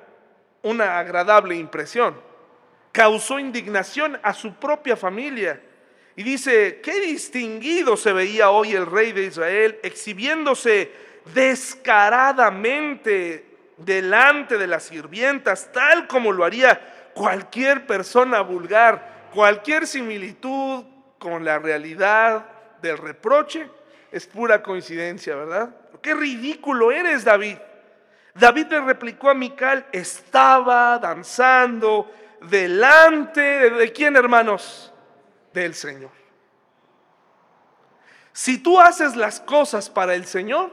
[0.62, 2.20] una agradable impresión.
[2.92, 5.60] Causó indignación a su propia familia.
[6.14, 13.44] Y dice, qué distinguido se veía hoy el rey de Israel exhibiéndose descaradamente
[13.76, 19.28] delante de las sirvientas, tal como lo haría cualquier persona vulgar.
[19.32, 20.84] Cualquier similitud
[21.18, 22.46] con la realidad
[22.80, 23.68] del reproche
[24.10, 25.74] es pura coincidencia, ¿verdad?
[26.00, 27.58] Qué ridículo eres, David.
[28.34, 32.10] David le replicó a Mical, estaba danzando
[32.42, 34.92] delante de, quién, hermanos?
[35.52, 36.10] Del Señor.
[38.32, 40.72] Si tú haces las cosas para el Señor,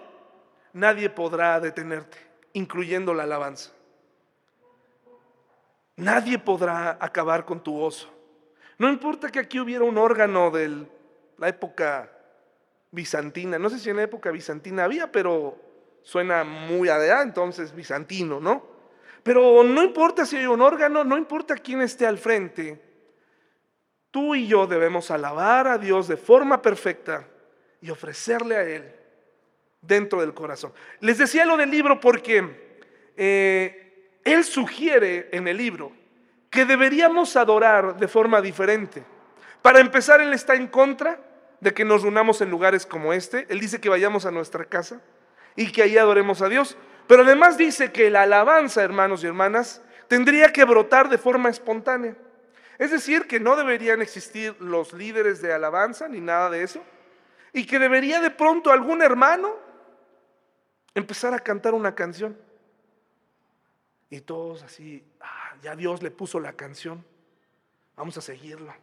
[0.75, 2.17] nadie podrá detenerte,
[2.51, 3.71] incluyendo la alabanza.
[5.95, 8.09] Nadie podrá acabar con tu gozo.
[8.77, 10.85] No importa que aquí hubiera un órgano de
[11.38, 12.11] la época
[12.91, 15.57] bizantina, no sé si en la época bizantina había, pero
[16.01, 18.67] suena muy allá, entonces bizantino, ¿no?
[19.23, 22.81] Pero no importa si hay un órgano, no importa quién esté al frente,
[24.11, 27.25] tú y yo debemos alabar a Dios de forma perfecta
[27.79, 29.04] y ofrecerle a Él
[29.87, 30.73] dentro del corazón.
[30.99, 32.81] Les decía lo del libro porque
[33.17, 35.91] eh, Él sugiere en el libro
[36.49, 39.03] que deberíamos adorar de forma diferente.
[39.61, 41.19] Para empezar, Él está en contra
[41.59, 43.45] de que nos reunamos en lugares como este.
[43.49, 45.01] Él dice que vayamos a nuestra casa
[45.55, 46.77] y que ahí adoremos a Dios.
[47.07, 52.15] Pero además dice que la alabanza, hermanos y hermanas, tendría que brotar de forma espontánea.
[52.77, 56.83] Es decir, que no deberían existir los líderes de alabanza ni nada de eso.
[57.53, 59.64] Y que debería de pronto algún hermano
[60.95, 62.36] empezar a cantar una canción.
[64.10, 67.03] Y todos así, ah, ya Dios le puso la canción,
[67.95, 68.73] vamos a seguirlo.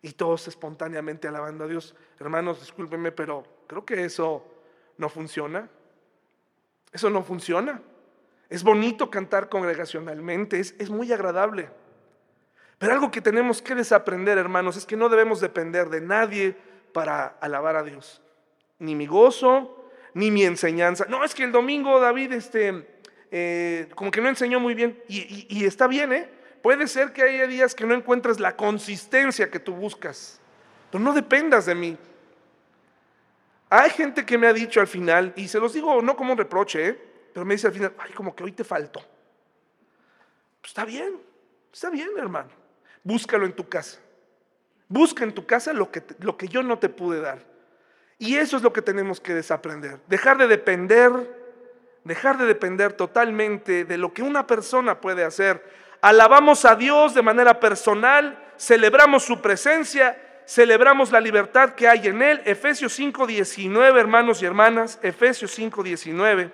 [0.00, 1.94] Y todos espontáneamente alabando a Dios.
[2.20, 4.46] Hermanos, discúlpenme, pero creo que eso
[4.96, 5.68] no funciona.
[6.92, 7.82] Eso no funciona.
[8.48, 11.68] Es bonito cantar congregacionalmente, es, es, muy agradable.
[12.78, 16.56] Pero algo que tenemos que desaprender, hermanos, es que no debemos depender de nadie
[16.94, 18.22] para alabar a Dios.
[18.78, 19.77] Ni mi gozo,
[20.18, 21.06] ni mi enseñanza.
[21.08, 22.84] No, es que el domingo David, este,
[23.30, 25.00] eh, como que no enseñó muy bien.
[25.08, 26.28] Y, está bien, ¿eh?
[26.60, 30.40] Puede ser que haya días que no encuentres la consistencia que tú buscas.
[30.90, 31.96] Pero no dependas de mí.
[33.70, 36.38] Hay gente que me ha dicho al final, y se los digo no como un
[36.38, 36.98] reproche, ¿eh?
[37.32, 39.00] pero me dice al final, ay, como que hoy te faltó.
[40.60, 41.14] Pues está bien,
[41.72, 42.50] está bien, hermano.
[43.04, 44.00] Búscalo en tu casa.
[44.88, 47.57] Busca en tu casa lo que, lo que yo no te pude dar.
[48.18, 50.00] Y eso es lo que tenemos que desaprender.
[50.08, 51.38] Dejar de depender
[52.08, 55.62] dejar de depender totalmente de lo que una persona puede hacer.
[56.00, 62.22] Alabamos a Dios de manera personal, celebramos su presencia, celebramos la libertad que hay en
[62.22, 62.40] Él.
[62.46, 66.50] Efesios 5:19, hermanos y hermanas, Efesios 5:19.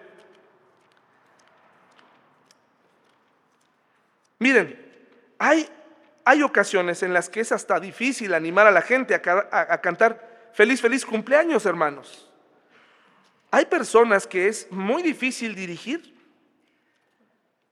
[4.41, 4.77] Miren,
[5.39, 5.69] hay,
[6.25, 10.81] hay ocasiones en las que es hasta difícil animar a la gente a, cantar feliz,
[10.81, 12.31] feliz cumpleaños, hermanos.
[13.51, 16.15] Hay personas que es muy difícil dirigir.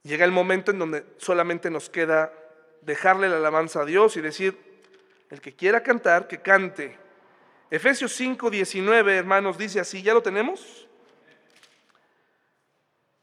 [0.03, 2.33] Llega el momento en donde solamente nos queda
[2.83, 4.59] dejarle la alabanza a Dios y decir,
[5.31, 6.99] el que quiera cantar, que cante.
[7.71, 10.87] Efesios 5, 19, hermanos, dice así, ¿ya lo tenemos?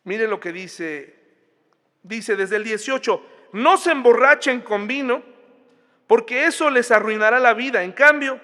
[0.05, 1.15] Miren lo que dice,
[2.01, 5.21] dice desde el 18, no se emborrachen con vino,
[6.07, 7.83] porque eso les arruinará la vida.
[7.83, 8.41] En cambio,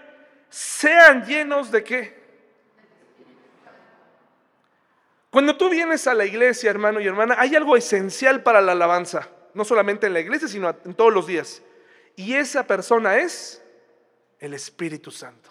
[0.55, 2.25] sean llenos de qué?
[5.29, 9.27] Cuando tú vienes a la iglesia, hermano y hermana, hay algo esencial para la alabanza,
[9.53, 11.61] no solamente en la iglesia, sino en todos los días.
[12.15, 13.61] Y esa persona es
[14.39, 15.49] el Espíritu Santo.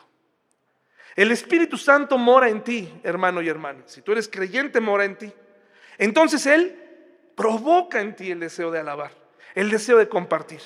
[1.14, 3.82] El Espíritu Santo mora en ti, hermano y hermana.
[3.86, 5.32] Si tú eres creyente, mora en ti.
[5.98, 6.80] Entonces Él
[7.34, 10.60] provoca en ti el deseo de alabar el deseo de compartir.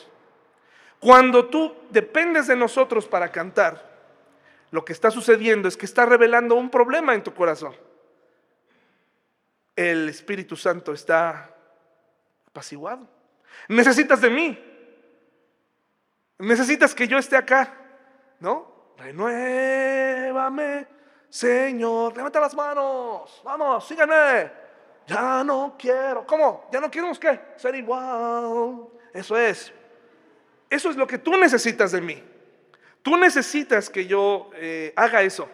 [0.98, 3.87] Cuando tú dependes de nosotros para cantar,
[4.70, 7.74] lo que está sucediendo es que está revelando un problema en tu corazón.
[9.74, 11.54] El Espíritu Santo está
[12.46, 13.08] apaciguado.
[13.68, 14.64] Necesitas de mí.
[16.38, 17.74] Necesitas que yo esté acá,
[18.40, 18.94] ¿no?
[18.98, 20.86] Renuévame,
[21.28, 22.16] Señor.
[22.16, 23.40] Levanta las manos.
[23.44, 24.50] Vamos, síganme.
[25.06, 26.26] Ya no quiero.
[26.26, 26.68] ¿Cómo?
[26.70, 27.40] ¿Ya no queremos qué?
[27.56, 28.88] Ser igual.
[29.12, 29.72] Eso es.
[30.68, 32.22] Eso es lo que tú necesitas de mí.
[33.08, 35.48] Tú necesitas que yo eh, haga eso.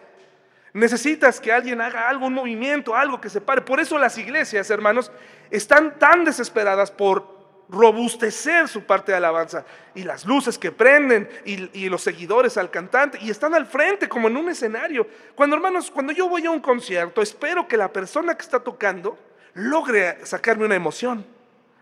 [0.73, 3.61] Necesitas que alguien haga algo, un movimiento, algo que se pare.
[3.61, 5.09] Por eso las iglesias, hermanos,
[5.49, 9.63] están tan desesperadas por robustecer su parte de alabanza.
[9.93, 13.19] Y las luces que prenden y, los seguidores al cantante.
[13.21, 15.07] Y están al frente como en un escenario.
[15.33, 19.17] Cuando, hermanos, cuando yo voy a un concierto, espero que la persona que está tocando
[19.53, 21.25] logre sacarme una emoción.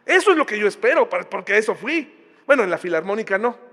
[0.05, 2.13] Eso es lo que yo espero, porque eso fui.
[2.45, 3.72] Bueno, en la filarmónica no.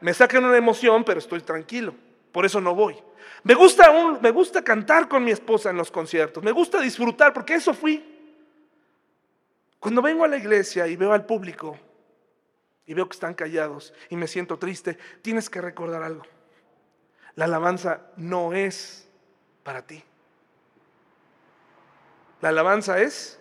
[0.00, 1.94] Me sacan una emoción, pero estoy tranquilo.
[2.32, 2.96] Por eso no voy.
[3.42, 6.42] Me gusta, un, me gusta cantar con mi esposa en los conciertos.
[6.42, 8.04] Me gusta disfrutar, porque eso fui.
[9.78, 11.78] Cuando vengo a la iglesia y veo al público
[12.86, 16.22] y veo que están callados y me siento triste, tienes que recordar algo.
[17.34, 19.08] La alabanza no es
[19.62, 20.02] para ti.
[22.42, 23.38] La alabanza es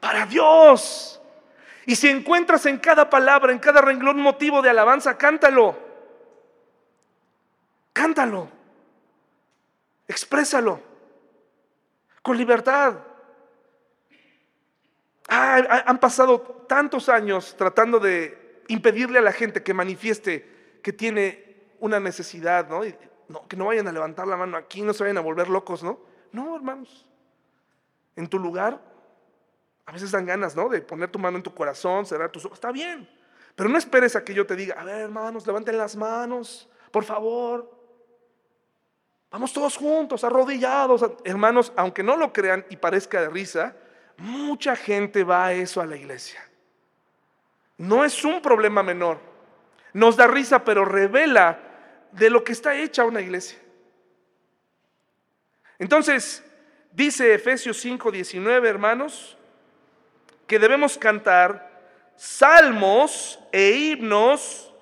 [0.00, 1.20] para Dios.
[1.88, 5.74] Y si encuentras en cada palabra, en cada renglón motivo de alabanza, cántalo.
[7.94, 8.50] Cántalo.
[10.06, 10.82] Exprésalo.
[12.20, 12.98] Con libertad.
[15.30, 21.72] Ah, han pasado tantos años tratando de impedirle a la gente que manifieste que tiene
[21.80, 22.82] una necesidad, ¿no?
[23.48, 26.00] que no vayan a levantar la mano aquí, no se vayan a volver locos, ¿no?
[26.32, 27.08] No, hermanos
[28.18, 28.80] en tu lugar,
[29.88, 30.68] a veces dan ganas, ¿no?
[30.68, 32.58] De poner tu mano en tu corazón, cerrar tus ojos.
[32.58, 33.08] Está bien.
[33.54, 37.04] Pero no esperes a que yo te diga, a ver, hermanos, levanten las manos, por
[37.04, 37.74] favor.
[39.30, 41.02] Vamos todos juntos, arrodillados.
[41.24, 43.76] Hermanos, aunque no lo crean y parezca de risa,
[44.18, 46.46] mucha gente va a eso a la iglesia.
[47.78, 49.18] No es un problema menor.
[49.94, 51.58] Nos da risa, pero revela
[52.12, 53.58] de lo que está hecha una iglesia.
[55.78, 56.44] Entonces,
[56.98, 59.37] Dice Efesios 5:19, hermanos,
[60.48, 61.68] que debemos cantar
[62.16, 64.74] salmos e himnos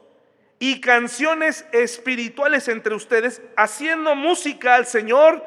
[0.59, 5.44] y canciones espirituales entre ustedes, haciendo música al Señor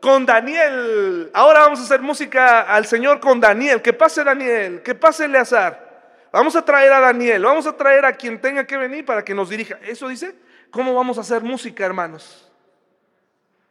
[0.00, 1.30] con Daniel.
[1.34, 3.80] Ahora vamos a hacer música al Señor con Daniel.
[3.80, 5.88] Que pase Daniel, que pase Eleazar.
[6.32, 9.34] Vamos a traer a Daniel, vamos a traer a quien tenga que venir para que
[9.34, 9.78] nos dirija.
[9.82, 10.34] Eso dice,
[10.70, 12.50] ¿cómo vamos a hacer música, hermanos?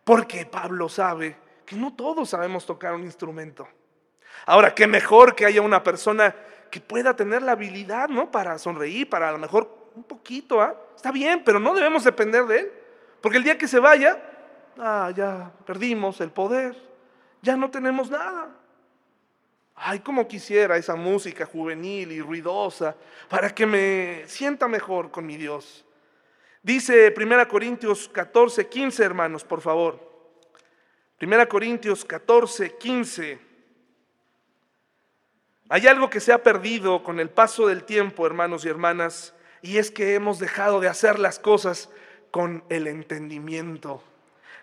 [0.03, 3.67] Porque Pablo sabe que no todos sabemos tocar un instrumento.
[4.45, 6.35] Ahora, qué mejor que haya una persona
[6.69, 8.31] que pueda tener la habilidad, ¿no?
[8.31, 10.75] Para sonreír, para a lo mejor un poquito, ¿ah?
[10.95, 12.71] Está bien, pero no debemos depender de él.
[13.21, 14.21] Porque el día que se vaya,
[14.77, 16.75] ah, ya perdimos el poder,
[17.41, 18.55] ya no tenemos nada.
[19.75, 22.95] Ay, como quisiera esa música juvenil y ruidosa
[23.29, 25.85] para que me sienta mejor con mi Dios.
[26.61, 29.97] Dice 1 Corintios 14, 15, hermanos, por favor.
[31.17, 33.48] Primera Corintios 14, 15.
[35.69, 39.77] Hay algo que se ha perdido con el paso del tiempo, hermanos y hermanas, y
[39.77, 41.91] es que hemos dejado de hacer las cosas
[42.31, 44.03] con el entendimiento.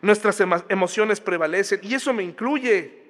[0.03, 3.05] Nuestras emociones prevalecen y eso me incluye.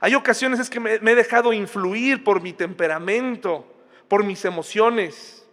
[0.00, 3.64] Hay ocasiones es que me, me he dejado influir por mi temperamento,
[4.08, 5.46] por mis emociones.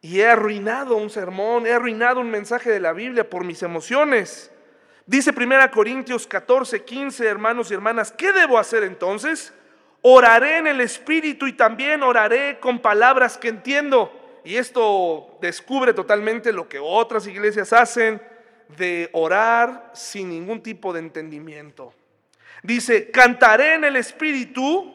[0.00, 4.52] Y he arruinado un sermón, he arruinado un mensaje de la Biblia por mis emociones.
[5.06, 9.52] Dice 1 Corintios 14, 15, hermanos y hermanas, ¿qué debo hacer entonces?
[10.06, 14.12] Oraré en el Espíritu y también oraré con palabras que entiendo.
[14.44, 18.20] Y esto descubre totalmente lo que otras iglesias hacen
[18.76, 21.94] de orar sin ningún tipo de entendimiento.
[22.62, 24.92] Dice, cantaré en el Espíritu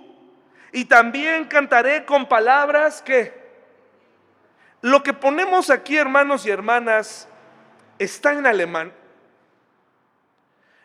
[0.72, 3.34] y también cantaré con palabras que
[4.82, 7.28] lo que ponemos aquí, hermanos y hermanas,
[7.98, 8.94] está en alemán.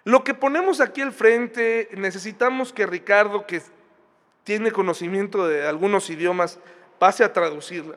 [0.04, 3.60] Lo que ponemos aquí al frente, necesitamos que Ricardo, que
[4.44, 6.58] tiene conocimiento de algunos idiomas,
[6.98, 7.96] pase a traducirla.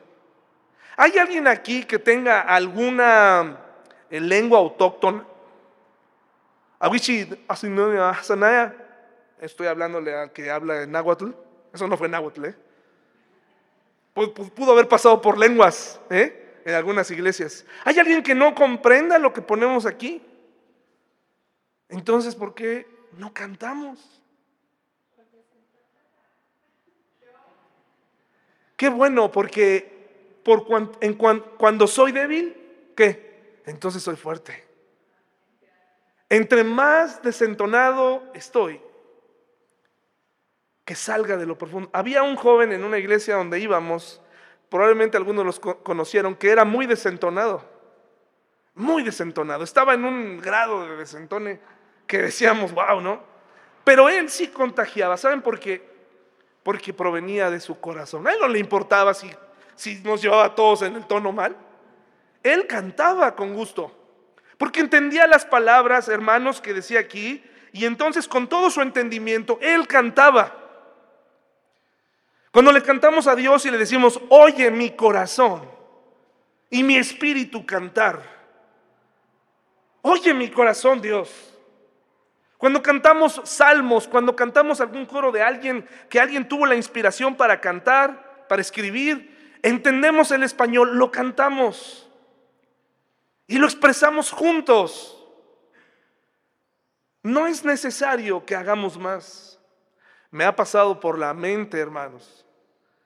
[0.96, 3.58] ¿Hay alguien aquí que tenga alguna
[4.10, 5.24] eh, lengua autóctona?
[9.40, 11.30] Estoy hablándole a que habla en náhuatl.
[11.72, 12.54] Eso no fue náhuatl, ¿eh?
[14.14, 16.60] Pudo haber pasado por lenguas ¿eh?
[16.64, 17.64] en algunas iglesias.
[17.84, 20.20] ¿Hay alguien que no comprenda lo que ponemos aquí?
[21.88, 24.20] Entonces, ¿por qué no cantamos?
[28.78, 30.64] Qué bueno, porque por
[31.00, 32.56] en cuando soy débil,
[32.96, 33.60] ¿qué?
[33.66, 34.64] Entonces soy fuerte.
[36.28, 38.80] Entre más desentonado estoy,
[40.84, 41.90] que salga de lo profundo.
[41.92, 44.22] Había un joven en una iglesia donde íbamos,
[44.68, 47.68] probablemente algunos los conocieron, que era muy desentonado,
[48.74, 49.64] muy desentonado.
[49.64, 51.58] Estaba en un grado de desentone
[52.06, 53.24] que decíamos, wow, ¿no?
[53.82, 55.16] Pero él sí contagiaba.
[55.16, 55.97] ¿Saben por qué?
[56.68, 58.26] Porque provenía de su corazón.
[58.26, 59.30] A él no le importaba si,
[59.74, 61.56] si nos llevaba a todos en el tono mal.
[62.42, 63.90] Él cantaba con gusto.
[64.58, 67.42] Porque entendía las palabras, hermanos, que decía aquí.
[67.72, 70.54] Y entonces con todo su entendimiento, él cantaba.
[72.52, 75.62] Cuando le cantamos a Dios y le decimos, oye mi corazón
[76.68, 78.20] y mi espíritu cantar.
[80.02, 81.30] Oye mi corazón, Dios.
[82.58, 87.60] Cuando cantamos salmos, cuando cantamos algún coro de alguien que alguien tuvo la inspiración para
[87.60, 92.10] cantar, para escribir, entendemos el español, lo cantamos
[93.46, 95.14] y lo expresamos juntos.
[97.22, 99.60] No es necesario que hagamos más.
[100.32, 102.44] Me ha pasado por la mente, hermanos.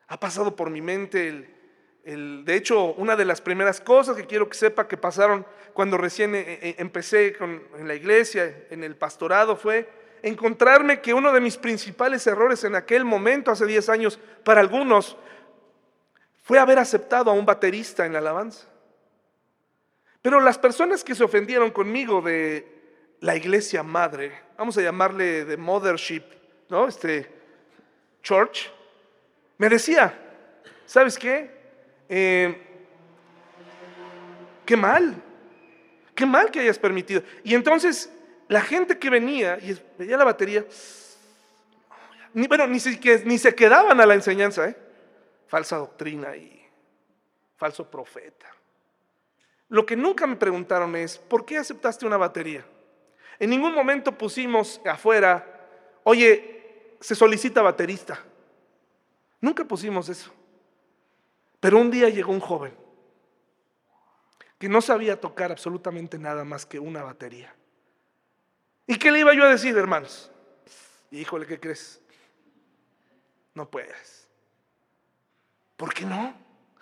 [0.09, 1.62] Ha pasado por mi mente el,
[2.05, 6.35] de hecho, una de las primeras cosas que quiero que sepa que pasaron cuando recién
[6.35, 9.89] eh, eh, empecé en la iglesia, en el pastorado, fue
[10.23, 15.17] encontrarme que uno de mis principales errores en aquel momento, hace 10 años, para algunos,
[16.43, 18.67] fue haber aceptado a un baterista en la alabanza.
[20.21, 25.57] Pero las personas que se ofendieron conmigo de la iglesia madre, vamos a llamarle de
[25.57, 26.25] mothership,
[26.69, 26.89] ¿no?
[26.89, 27.31] Este,
[28.23, 28.71] church,
[29.59, 30.19] me decía,
[30.87, 31.62] ¿sabes qué?
[32.15, 32.55] Eh,
[34.67, 35.15] qué mal,
[36.15, 37.23] qué mal que hayas permitido.
[37.43, 38.13] Y entonces
[38.49, 40.63] la gente que venía y veía la batería,
[42.35, 42.79] ni, bueno, ni,
[43.25, 44.77] ni se quedaban a la enseñanza, ¿eh?
[45.47, 46.63] Falsa doctrina y
[47.57, 48.47] falso profeta.
[49.71, 52.63] Lo que nunca me preguntaron es, ¿por qué aceptaste una batería?
[53.39, 55.67] En ningún momento pusimos afuera,
[56.05, 58.23] oye, se solicita baterista.
[59.41, 60.31] Nunca pusimos eso.
[61.63, 62.75] Pero un día llegó un joven
[64.59, 67.55] que no sabía tocar absolutamente nada más que una batería.
[68.87, 70.29] ¿Y qué le iba yo a decir, hermanos?
[71.13, 72.03] Híjole, ¿qué crees?
[73.55, 74.29] No puedes.
[75.77, 76.35] ¿Por qué no?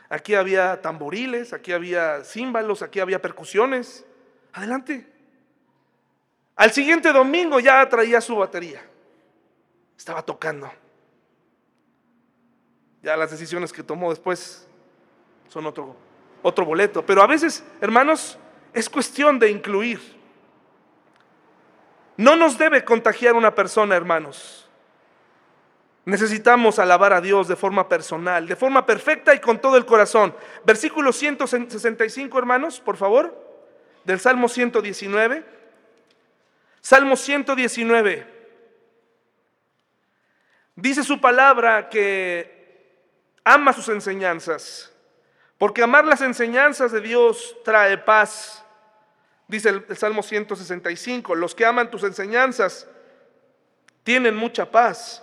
[0.08, 4.06] Aquí había tamboriles, aquí había címbalos, aquí había percusiones.
[4.54, 5.06] Adelante.
[6.56, 8.82] Al siguiente domingo ya traía su batería
[10.00, 10.72] estaba tocando.
[13.02, 14.66] Ya las decisiones que tomó después
[15.50, 15.94] son otro,
[16.42, 17.04] otro boleto.
[17.04, 18.38] Pero a veces, hermanos,
[18.72, 20.00] es cuestión de incluir.
[22.16, 24.68] No nos debe contagiar una persona, hermanos.
[26.04, 30.34] Necesitamos alabar a Dios de forma personal, de forma perfecta y con todo el corazón.
[30.64, 33.36] Versículo 165, hermanos, por favor,
[34.04, 35.44] del Salmo 119.
[36.80, 38.26] Salmo 119.
[40.76, 42.60] Dice su palabra que
[43.44, 44.92] ama sus enseñanzas,
[45.60, 48.64] porque amar las enseñanzas de Dios trae paz.
[49.46, 52.88] Dice el, Salmo 165, los que aman tus enseñanzas
[54.02, 55.22] tienen mucha paz.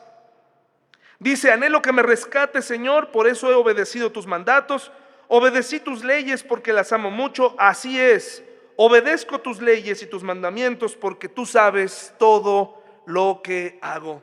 [1.17, 4.91] Dice, anhelo que me rescate, Señor, por eso he obedecido tus mandatos,
[5.27, 8.43] obedecí tus leyes porque las amo mucho, así es,
[8.75, 14.21] obedezco tus leyes y tus mandamientos porque tú sabes todo lo que hago.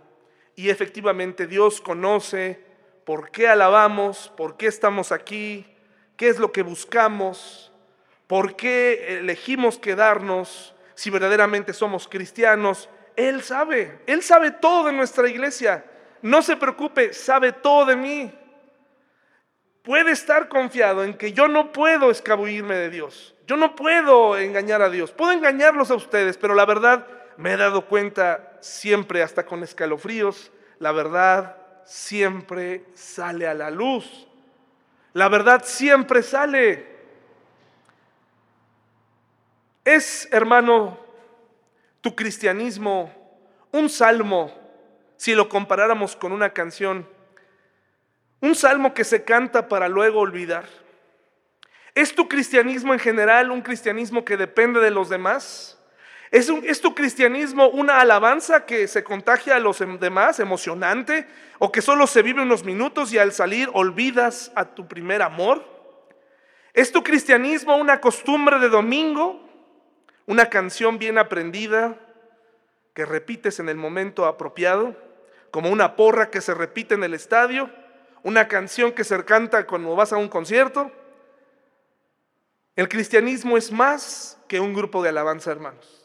[0.55, 2.65] Y efectivamente Dios conoce
[3.05, 5.74] por qué alabamos, por qué estamos aquí,
[6.17, 7.73] qué es lo que buscamos,
[8.27, 12.89] por qué elegimos quedarnos, si verdaderamente somos cristianos.
[13.17, 15.85] Él sabe, Él sabe todo de nuestra iglesia.
[16.23, 18.33] No se preocupe, sabe todo de mí.
[19.83, 23.35] Puede estar confiado en que yo no puedo escabullirme de Dios.
[23.47, 25.12] Yo no puedo engañar a Dios.
[25.12, 27.07] Puedo engañarlos a ustedes, pero la verdad
[27.37, 34.27] me he dado cuenta siempre, hasta con escalofríos, la verdad siempre sale a la luz.
[35.15, 36.87] La verdad siempre sale.
[39.85, 40.99] Es, hermano,
[42.03, 43.25] tu cristianismo
[43.75, 44.57] un salmo,
[45.17, 47.09] si lo comparáramos con una canción,
[48.41, 50.65] un salmo que se canta para luego olvidar.
[51.93, 55.74] ¿Es tu cristianismo en general un cristianismo que depende de los demás?
[56.35, 61.28] ¿Es, ¿Es, tu cristianismo una alabanza que se contagia a los em, demás, emocionante,
[61.61, 65.64] o que solo se vive unos minutos y al salir olvidas a tu primer amor?
[66.72, 69.49] ¿Es tu cristianismo una costumbre de domingo,
[70.26, 72.01] una canción bien aprendida
[72.95, 74.97] que repites en el momento apropiado,
[75.53, 77.70] como una porra que se repite en el estadio,
[78.24, 80.91] una canción que se canta cuando vas a un concierto?
[82.74, 86.03] El cristianismo es más que un grupo de alabanza, hermanos.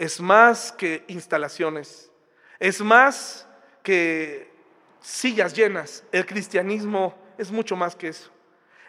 [0.00, 2.10] Es más que instalaciones.
[2.58, 3.46] Es más
[3.82, 4.50] que
[4.98, 6.04] sillas llenas.
[6.10, 8.30] El cristianismo es mucho más que eso.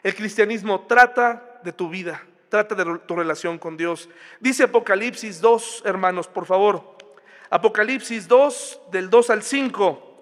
[0.04, 4.08] El cristianismo trata de tu vida, trata de tu relación con Dios.
[4.40, 6.96] Dice Apocalipsis 2, hermanos, por favor.
[7.50, 10.22] Apocalipsis 2, del 2 al 5.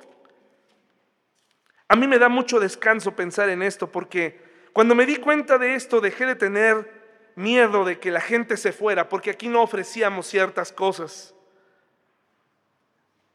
[1.87, 4.41] A mí me da mucho descanso pensar en esto porque
[4.73, 6.98] cuando me di cuenta de esto, dejé de tener
[7.35, 11.33] miedo de que la gente se fuera, porque aquí no ofrecíamos ciertas cosas.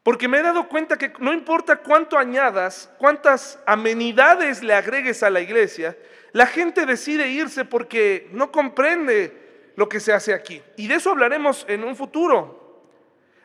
[0.02, 5.30] Porque me he dado cuenta que no importa cuánto añadas, cuántas amenidades le agregues a
[5.30, 5.96] la iglesia,
[6.32, 10.62] la gente decide irse porque no comprende lo que se hace aquí.
[10.76, 12.82] Y de eso hablaremos en un futuro.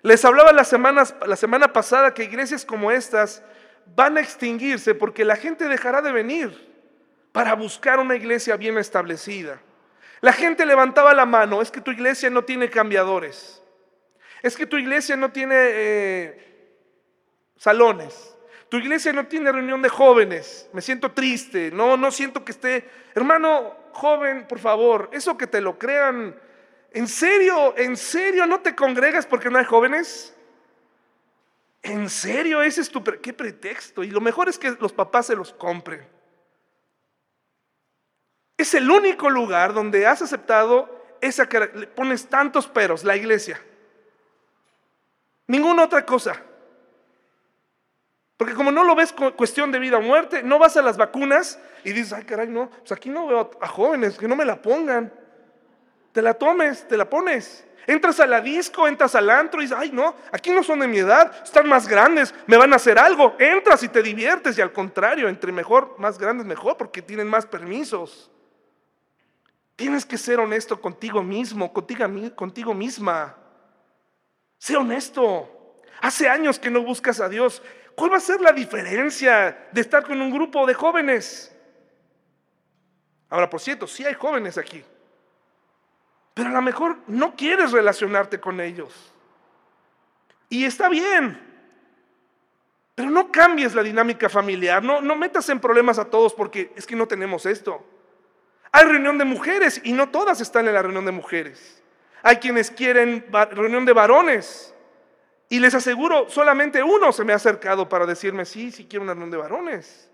[0.01, 0.65] Les hablaba la,
[1.27, 3.41] la semana pasada que iglesias como estas
[3.95, 6.69] van a extinguirse porque la gente dejará de venir
[7.31, 9.61] para buscar una iglesia bien establecida.
[10.21, 13.61] La gente levantaba la mano, es que tu iglesia no tiene cambiadores,
[14.41, 16.75] es que tu iglesia no tiene eh,
[17.55, 18.35] salones,
[18.67, 22.89] tu iglesia no tiene reunión de jóvenes, me siento triste, no, no siento que esté,
[23.15, 26.35] hermano joven, por favor, eso que te lo crean,
[26.91, 30.35] ¿en serio, en serio no te congregas porque no hay jóvenes?
[31.81, 32.61] ¿En serio?
[32.61, 34.03] Ese es tu, qué pretexto.
[34.03, 36.05] Y lo mejor es que los papás se los compren.
[38.59, 40.89] Es el único lugar donde has aceptado
[41.21, 43.57] esa que le pones tantos peros, la iglesia.
[45.47, 46.35] Ninguna otra cosa.
[48.35, 51.57] Porque como no lo ves cuestión de vida o muerte, no vas a las vacunas
[51.85, 54.61] y dices, ay caray, no, pues aquí no veo a jóvenes, que no me la
[54.61, 55.13] pongan.
[56.11, 57.65] Te la tomes, te la pones.
[57.87, 60.87] Entras a la disco, entras al antro y dices, ay no, aquí no son de
[60.89, 63.37] mi edad, están más grandes, me van a hacer algo.
[63.39, 67.45] Entras y te diviertes y al contrario, entre mejor, más grandes mejor porque tienen más
[67.45, 68.29] permisos.
[69.79, 72.05] Tienes que ser honesto contigo mismo, contigo,
[72.35, 73.33] contigo misma.
[74.57, 75.79] Sé honesto.
[76.01, 77.63] Hace años que no buscas a Dios.
[77.95, 81.55] ¿Cuál va a ser la diferencia de estar con un grupo de jóvenes?
[83.29, 84.83] Ahora, por cierto, sí hay jóvenes aquí.
[86.33, 89.13] Pero a lo mejor no quieres relacionarte con ellos.
[90.49, 91.39] Y está bien.
[92.95, 94.83] Pero no cambies la dinámica familiar.
[94.83, 97.81] No, no metas en problemas a todos porque es que no tenemos esto.
[98.71, 101.81] Hay reunión de mujeres y no todas están en la reunión de mujeres.
[102.21, 104.73] Hay quienes quieren reunión de varones.
[105.49, 109.13] Y les aseguro, solamente uno se me ha acercado para decirme, sí, sí quiero una
[109.13, 110.09] reunión de varones.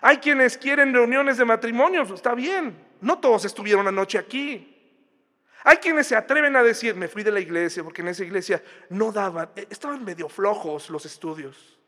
[0.00, 2.76] Hay quienes quieren reuniones de matrimonios, está bien.
[3.00, 4.72] No todos estuvieron anoche aquí.
[5.62, 8.62] Hay quienes se atreven a decir, me fui de la iglesia porque en esa iglesia
[8.90, 11.78] no daban, eh, estaban medio flojos los estudios.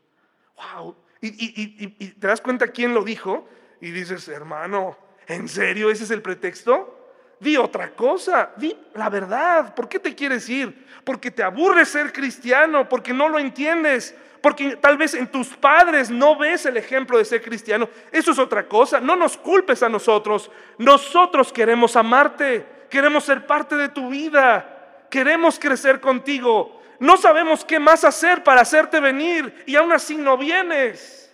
[0.56, 0.96] Wow.
[1.20, 3.48] Y, y te das cuenta quién lo dijo
[3.80, 4.96] y dices, hermano,
[5.28, 6.94] ¿En serio ese es el pretexto?
[7.38, 9.74] Di otra cosa, di la verdad.
[9.74, 10.86] ¿Por qué te quieres ir?
[11.04, 16.10] Porque te aburre ser cristiano, porque no lo entiendes, porque tal vez en tus padres
[16.10, 17.88] no ves el ejemplo de ser cristiano.
[18.10, 19.00] Eso es otra cosa.
[19.00, 20.50] No nos culpes a nosotros.
[20.78, 26.80] Nosotros queremos amarte, queremos ser parte de tu vida, queremos crecer contigo.
[26.98, 31.32] No sabemos qué más hacer para hacerte venir y aún así no vienes.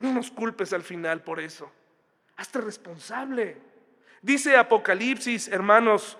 [0.00, 1.70] No nos culpes al final por eso.
[2.36, 3.56] Hazte responsable.
[4.20, 6.16] Dice Apocalipsis, hermanos,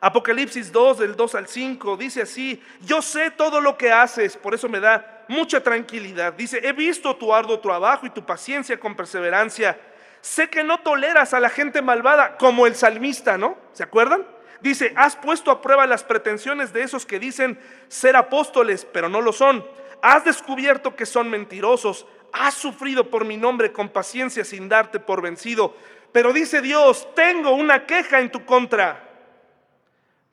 [0.00, 4.54] Apocalipsis 2, del 2 al 5, dice así, yo sé todo lo que haces, por
[4.54, 6.34] eso me da mucha tranquilidad.
[6.34, 9.80] Dice, he visto tu arduo trabajo y tu paciencia con perseverancia.
[10.20, 13.56] Sé que no toleras a la gente malvada como el salmista, ¿no?
[13.72, 14.26] ¿Se acuerdan?
[14.60, 19.20] Dice, has puesto a prueba las pretensiones de esos que dicen ser apóstoles, pero no
[19.20, 19.66] lo son.
[20.02, 22.06] Has descubierto que son mentirosos.
[22.34, 25.74] Has sufrido por mi nombre con paciencia sin darte por vencido.
[26.12, 29.04] Pero dice Dios, tengo una queja en tu contra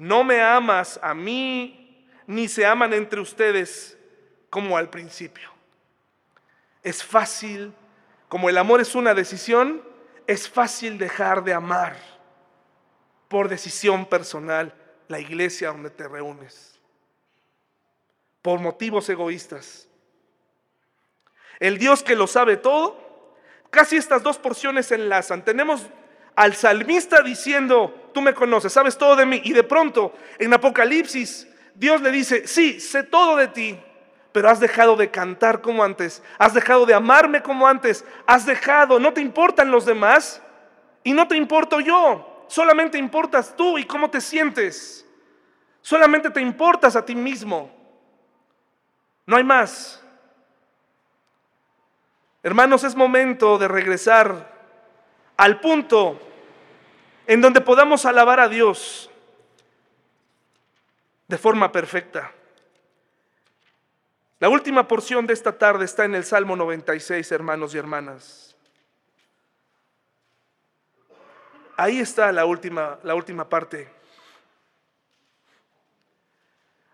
[0.02, 3.96] no me amas a mí, ni se aman entre ustedes
[4.50, 5.48] como al principio.
[6.82, 7.72] Es fácil,
[8.28, 9.84] como el amor es una decisión,
[10.26, 11.98] es fácil dejar de amar
[13.28, 14.74] por decisión personal
[15.08, 16.80] la iglesia donde te reúnes,
[18.42, 19.88] por motivos egoístas.
[21.62, 22.98] El Dios que lo sabe todo,
[23.70, 25.46] casi estas dos porciones se enlazan.
[25.46, 25.86] Tenemos
[26.36, 29.42] al salmista diciendo, tú me conoces, sabes todo de mí.
[29.44, 33.80] Y de pronto, en Apocalipsis, Dios le dice, sí, sé todo de ti,
[34.32, 39.00] pero has dejado de cantar como antes, has dejado de amarme como antes, has dejado,
[39.00, 40.42] no te importan los demás
[41.04, 45.06] y no te importo yo, solamente importas tú y cómo te sientes,
[45.80, 47.70] solamente te importas a ti mismo,
[49.28, 50.01] no hay más.
[52.44, 54.52] Hermanos, es momento de regresar
[55.38, 56.20] al punto
[57.28, 59.12] en donde podamos alabar a Dios
[61.28, 62.32] de forma perfecta.
[64.40, 68.56] La última porción de esta tarde está en el Salmo 96, hermanos y hermanas.
[71.78, 73.88] Ahí está la última, la última parte.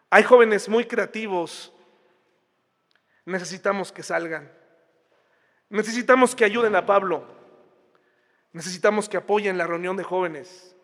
[0.09, 1.71] Hay jóvenes muy creativos.
[3.25, 4.56] Necesitamos que salgan.
[5.69, 7.25] Necesitamos que ayuden a Pablo.
[8.53, 10.75] Necesitamos que apoyen la reunión de jóvenes.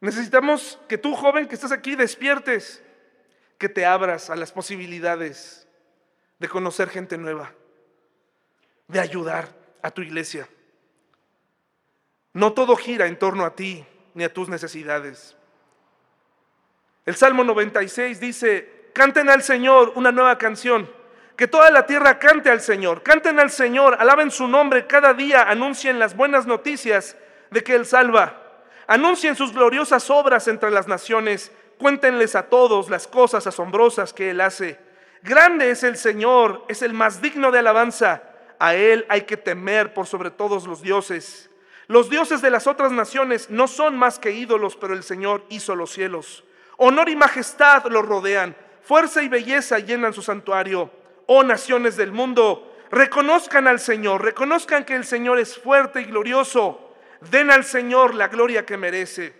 [0.00, 2.82] Necesitamos que tú, joven que estás aquí, despiertes,
[3.58, 5.66] que te abras a las posibilidades
[6.38, 7.52] de conocer gente nueva,
[8.86, 9.48] de ayudar
[9.82, 10.48] a tu iglesia.
[12.32, 15.36] No todo gira en torno a ti ni a tus necesidades.
[17.04, 20.88] El Salmo 96 dice, canten al Señor una nueva canción
[21.38, 24.88] que toda la tierra cante al Señor, canten al Señor, alaben su nombre.
[24.88, 27.16] Cada día, anuncien las buenas noticias
[27.52, 28.42] de que Él salva,
[28.88, 34.40] anuncien sus gloriosas obras entre las naciones, cuéntenles a todos las cosas asombrosas que Él
[34.40, 34.80] hace.
[35.22, 38.20] Grande es el Señor, es el más digno de alabanza,
[38.58, 41.50] a Él hay que temer por sobre todos los dioses.
[41.86, 45.76] Los dioses de las otras naciones no son más que ídolos, pero el Señor hizo
[45.76, 46.42] los cielos.
[46.78, 50.97] Honor y majestad los rodean, fuerza y belleza llenan su santuario
[51.30, 56.94] oh naciones del mundo, reconozcan al Señor, reconozcan que el Señor es fuerte y glorioso,
[57.30, 59.34] den al Señor la gloria que merece,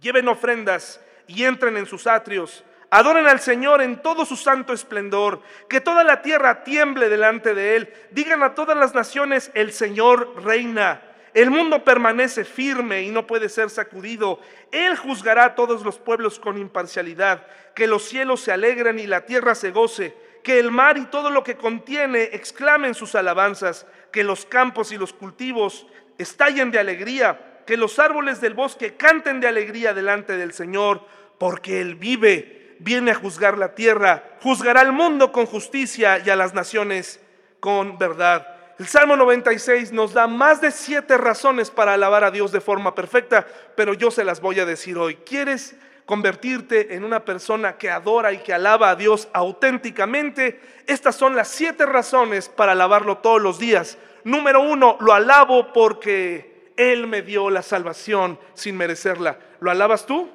[0.00, 5.40] lleven ofrendas y entren en sus atrios, adoren al Señor en todo su santo esplendor,
[5.68, 10.42] que toda la tierra tiemble delante de Él, digan a todas las naciones, el Señor
[10.44, 11.02] reina.
[11.32, 14.40] El mundo permanece firme y no puede ser sacudido.
[14.72, 17.46] Él juzgará a todos los pueblos con imparcialidad.
[17.76, 21.30] Que los cielos se alegren y la tierra se goce que el mar y todo
[21.30, 25.86] lo que contiene exclamen sus alabanzas, que los campos y los cultivos
[26.18, 31.02] estallen de alegría, que los árboles del bosque canten de alegría delante del Señor,
[31.38, 36.36] porque Él vive, viene a juzgar la tierra, juzgará al mundo con justicia y a
[36.36, 37.20] las naciones
[37.60, 38.46] con verdad.
[38.78, 42.94] El Salmo 96 nos da más de siete razones para alabar a Dios de forma
[42.94, 45.16] perfecta, pero yo se las voy a decir hoy.
[45.16, 45.74] ¿Quieres
[46.08, 51.48] convertirte en una persona que adora y que alaba a Dios auténticamente, estas son las
[51.48, 53.98] siete razones para alabarlo todos los días.
[54.24, 59.38] Número uno, lo alabo porque Él me dio la salvación sin merecerla.
[59.60, 60.30] ¿Lo alabas tú?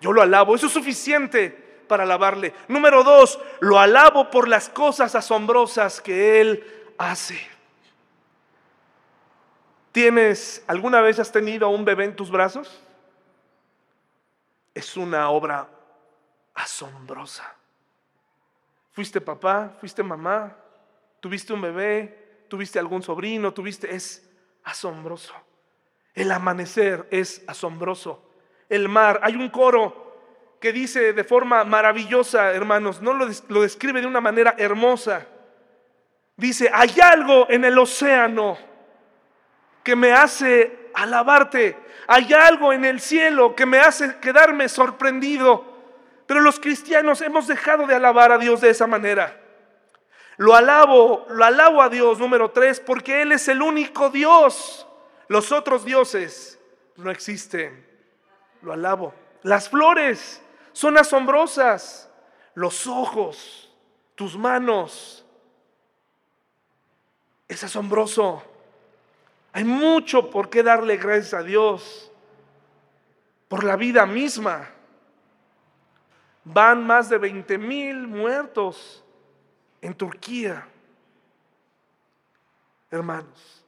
[0.00, 0.54] Yo lo alabo.
[0.54, 1.50] Eso es suficiente
[1.86, 2.54] para alabarle.
[2.68, 6.64] Número dos, lo alabo por las cosas asombrosas que Él
[6.96, 7.38] hace.
[9.92, 12.83] ¿Tienes, alguna vez has tenido a un bebé en tus brazos?
[14.74, 15.68] Es una obra
[16.54, 17.54] asombrosa.
[18.92, 20.56] Fuiste papá, fuiste mamá,
[21.20, 23.94] tuviste un bebé, tuviste algún sobrino, tuviste...
[23.94, 24.30] Es
[24.64, 25.34] asombroso.
[26.14, 28.30] El amanecer es asombroso.
[28.68, 34.00] El mar, hay un coro que dice de forma maravillosa, hermanos, no lo, lo describe
[34.00, 35.26] de una manera hermosa.
[36.36, 38.56] Dice, hay algo en el océano
[39.82, 41.76] que me hace alabarte.
[42.06, 45.72] Hay algo en el cielo que me hace quedarme sorprendido.
[46.26, 49.40] Pero los cristianos hemos dejado de alabar a Dios de esa manera.
[50.36, 54.86] Lo alabo, lo alabo a Dios, número tres, porque Él es el único Dios.
[55.28, 56.58] Los otros dioses
[56.96, 57.86] no existen.
[58.62, 59.14] lo alabo.
[59.42, 60.42] Las flores
[60.72, 62.10] son asombrosas.
[62.54, 63.70] Los ojos,
[64.14, 65.26] tus manos.
[67.48, 68.42] Es asombroso.
[69.54, 72.10] Hay mucho por qué darle gracias a Dios
[73.46, 74.68] por la vida misma.
[76.42, 79.04] Van más de 20 mil muertos
[79.80, 80.66] en Turquía.
[82.90, 83.64] Hermanos,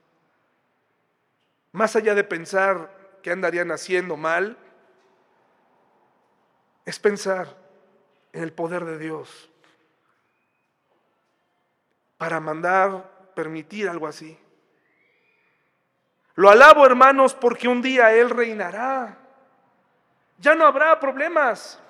[1.70, 4.58] más allá de pensar que andarían haciendo mal,
[6.84, 7.56] es pensar
[8.32, 9.48] en el poder de Dios
[12.18, 14.36] para mandar, permitir algo así.
[16.36, 19.16] Lo alabo, hermanos, porque un día Él reinará.
[20.38, 21.80] Ya no habrá problemas,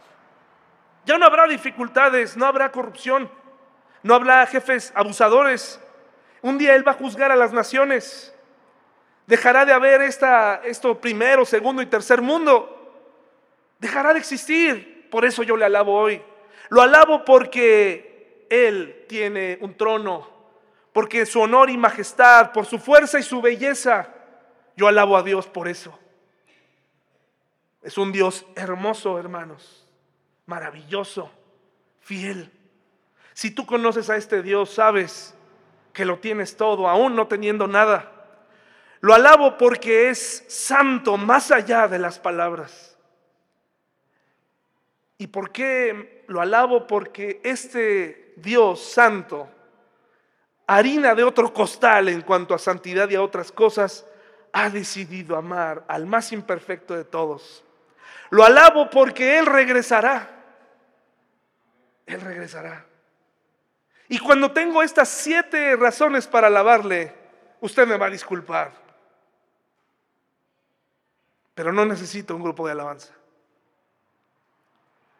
[1.05, 3.29] ya no habrá dificultades, no habrá corrupción,
[4.05, 5.81] no habrá jefes abusadores.
[6.43, 8.33] Un día Él va a juzgar a las naciones.
[9.27, 12.73] Dejará de haber esta, esto primero, segundo y tercer mundo.
[13.81, 15.09] Dejará de existir.
[15.11, 16.23] Por eso yo le alabo hoy.
[16.69, 20.29] Lo alabo porque Él tiene un trono,
[20.93, 24.09] porque su honor y majestad, por su fuerza y su belleza,
[24.77, 25.99] yo alabo a Dios por eso.
[27.83, 29.87] Es un Dios hermoso, hermanos,
[30.45, 31.31] maravilloso,
[32.01, 32.53] fiel.
[33.33, 35.35] Si tú conoces a este Dios, sabes
[35.93, 38.13] que lo tienes todo, aún no teniendo nada.
[39.01, 42.97] Lo alabo porque es santo más allá de las palabras.
[45.19, 46.87] ¿Y por qué lo alabo?
[46.87, 49.49] Porque este Dios santo,
[50.67, 54.07] harina de otro costal en cuanto a santidad y a otras cosas,
[54.57, 57.63] ha decidido amar al más imperfecto de todos.
[58.31, 60.31] Lo alabo porque Él regresará.
[62.07, 62.87] Él regresará.
[64.09, 67.15] Y cuando tengo estas siete razones para alabarle,
[67.61, 68.73] usted me va a disculpar.
[71.55, 73.13] Pero no necesito un grupo de alabanza.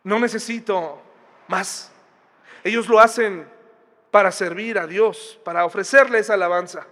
[0.03, 1.03] No necesito
[1.47, 1.93] más.
[2.65, 3.47] Ellos lo hacen
[4.11, 6.87] para servir a Dios, para ofrecerle esa alabanza.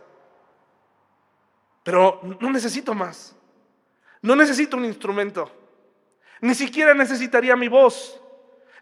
[1.84, 3.36] Pero no necesito más.
[4.20, 5.52] No necesito un instrumento.
[6.40, 8.20] Ni siquiera necesitaría mi voz.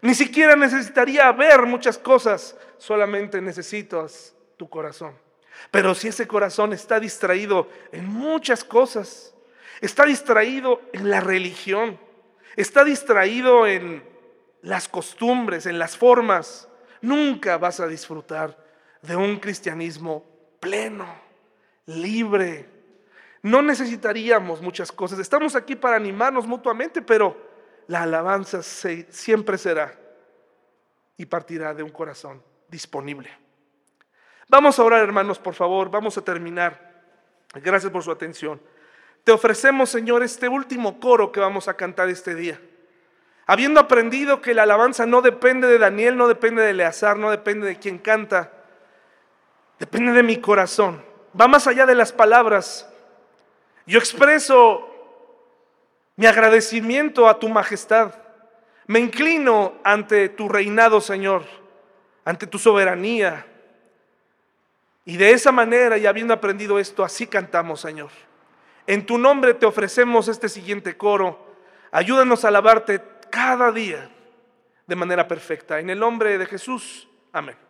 [0.01, 2.57] Ni siquiera necesitaría ver muchas cosas.
[2.79, 5.13] Solamente necesitas tu corazón.
[5.69, 9.33] Pero si ese corazón está distraído en muchas cosas,
[9.81, 11.99] está distraído en la religión,
[12.55, 14.03] está distraído en
[14.61, 16.69] las costumbres, en las formas,
[17.01, 18.57] nunca vas a disfrutar
[19.01, 20.25] de un cristianismo
[20.59, 21.05] pleno,
[21.85, 22.72] libre.
[23.43, 25.19] No necesitaríamos muchas cosas.
[25.19, 27.37] Estamos aquí para animarnos mutuamente, pero
[27.87, 29.93] la alabanza siempre será
[31.17, 33.29] y partirá de un corazón disponible.
[34.47, 35.91] Vamos a orar, hermanos, por favor.
[35.91, 37.03] Vamos a terminar.
[37.55, 38.61] Gracias por su atención.
[39.25, 42.61] Te ofrecemos, Señor, este último coro que vamos a cantar este día.
[43.45, 47.67] Habiendo aprendido que la alabanza no depende de Daniel, no depende de Eleazar, no depende
[47.67, 48.53] de quien canta,
[49.79, 51.03] depende de mi corazón.
[51.39, 52.89] Va más allá de las palabras.
[53.85, 54.89] Yo expreso
[56.15, 58.13] mi agradecimiento a tu majestad.
[58.87, 61.43] Me inclino ante tu reinado, Señor,
[62.25, 63.45] ante tu soberanía.
[65.05, 68.09] Y de esa manera, y habiendo aprendido esto, así cantamos, Señor.
[68.87, 71.53] En tu nombre te ofrecemos este siguiente coro.
[71.91, 74.09] Ayúdanos a alabarte cada día
[74.87, 75.79] de manera perfecta.
[75.79, 77.07] En el nombre de Jesús.
[77.31, 77.62] Amén.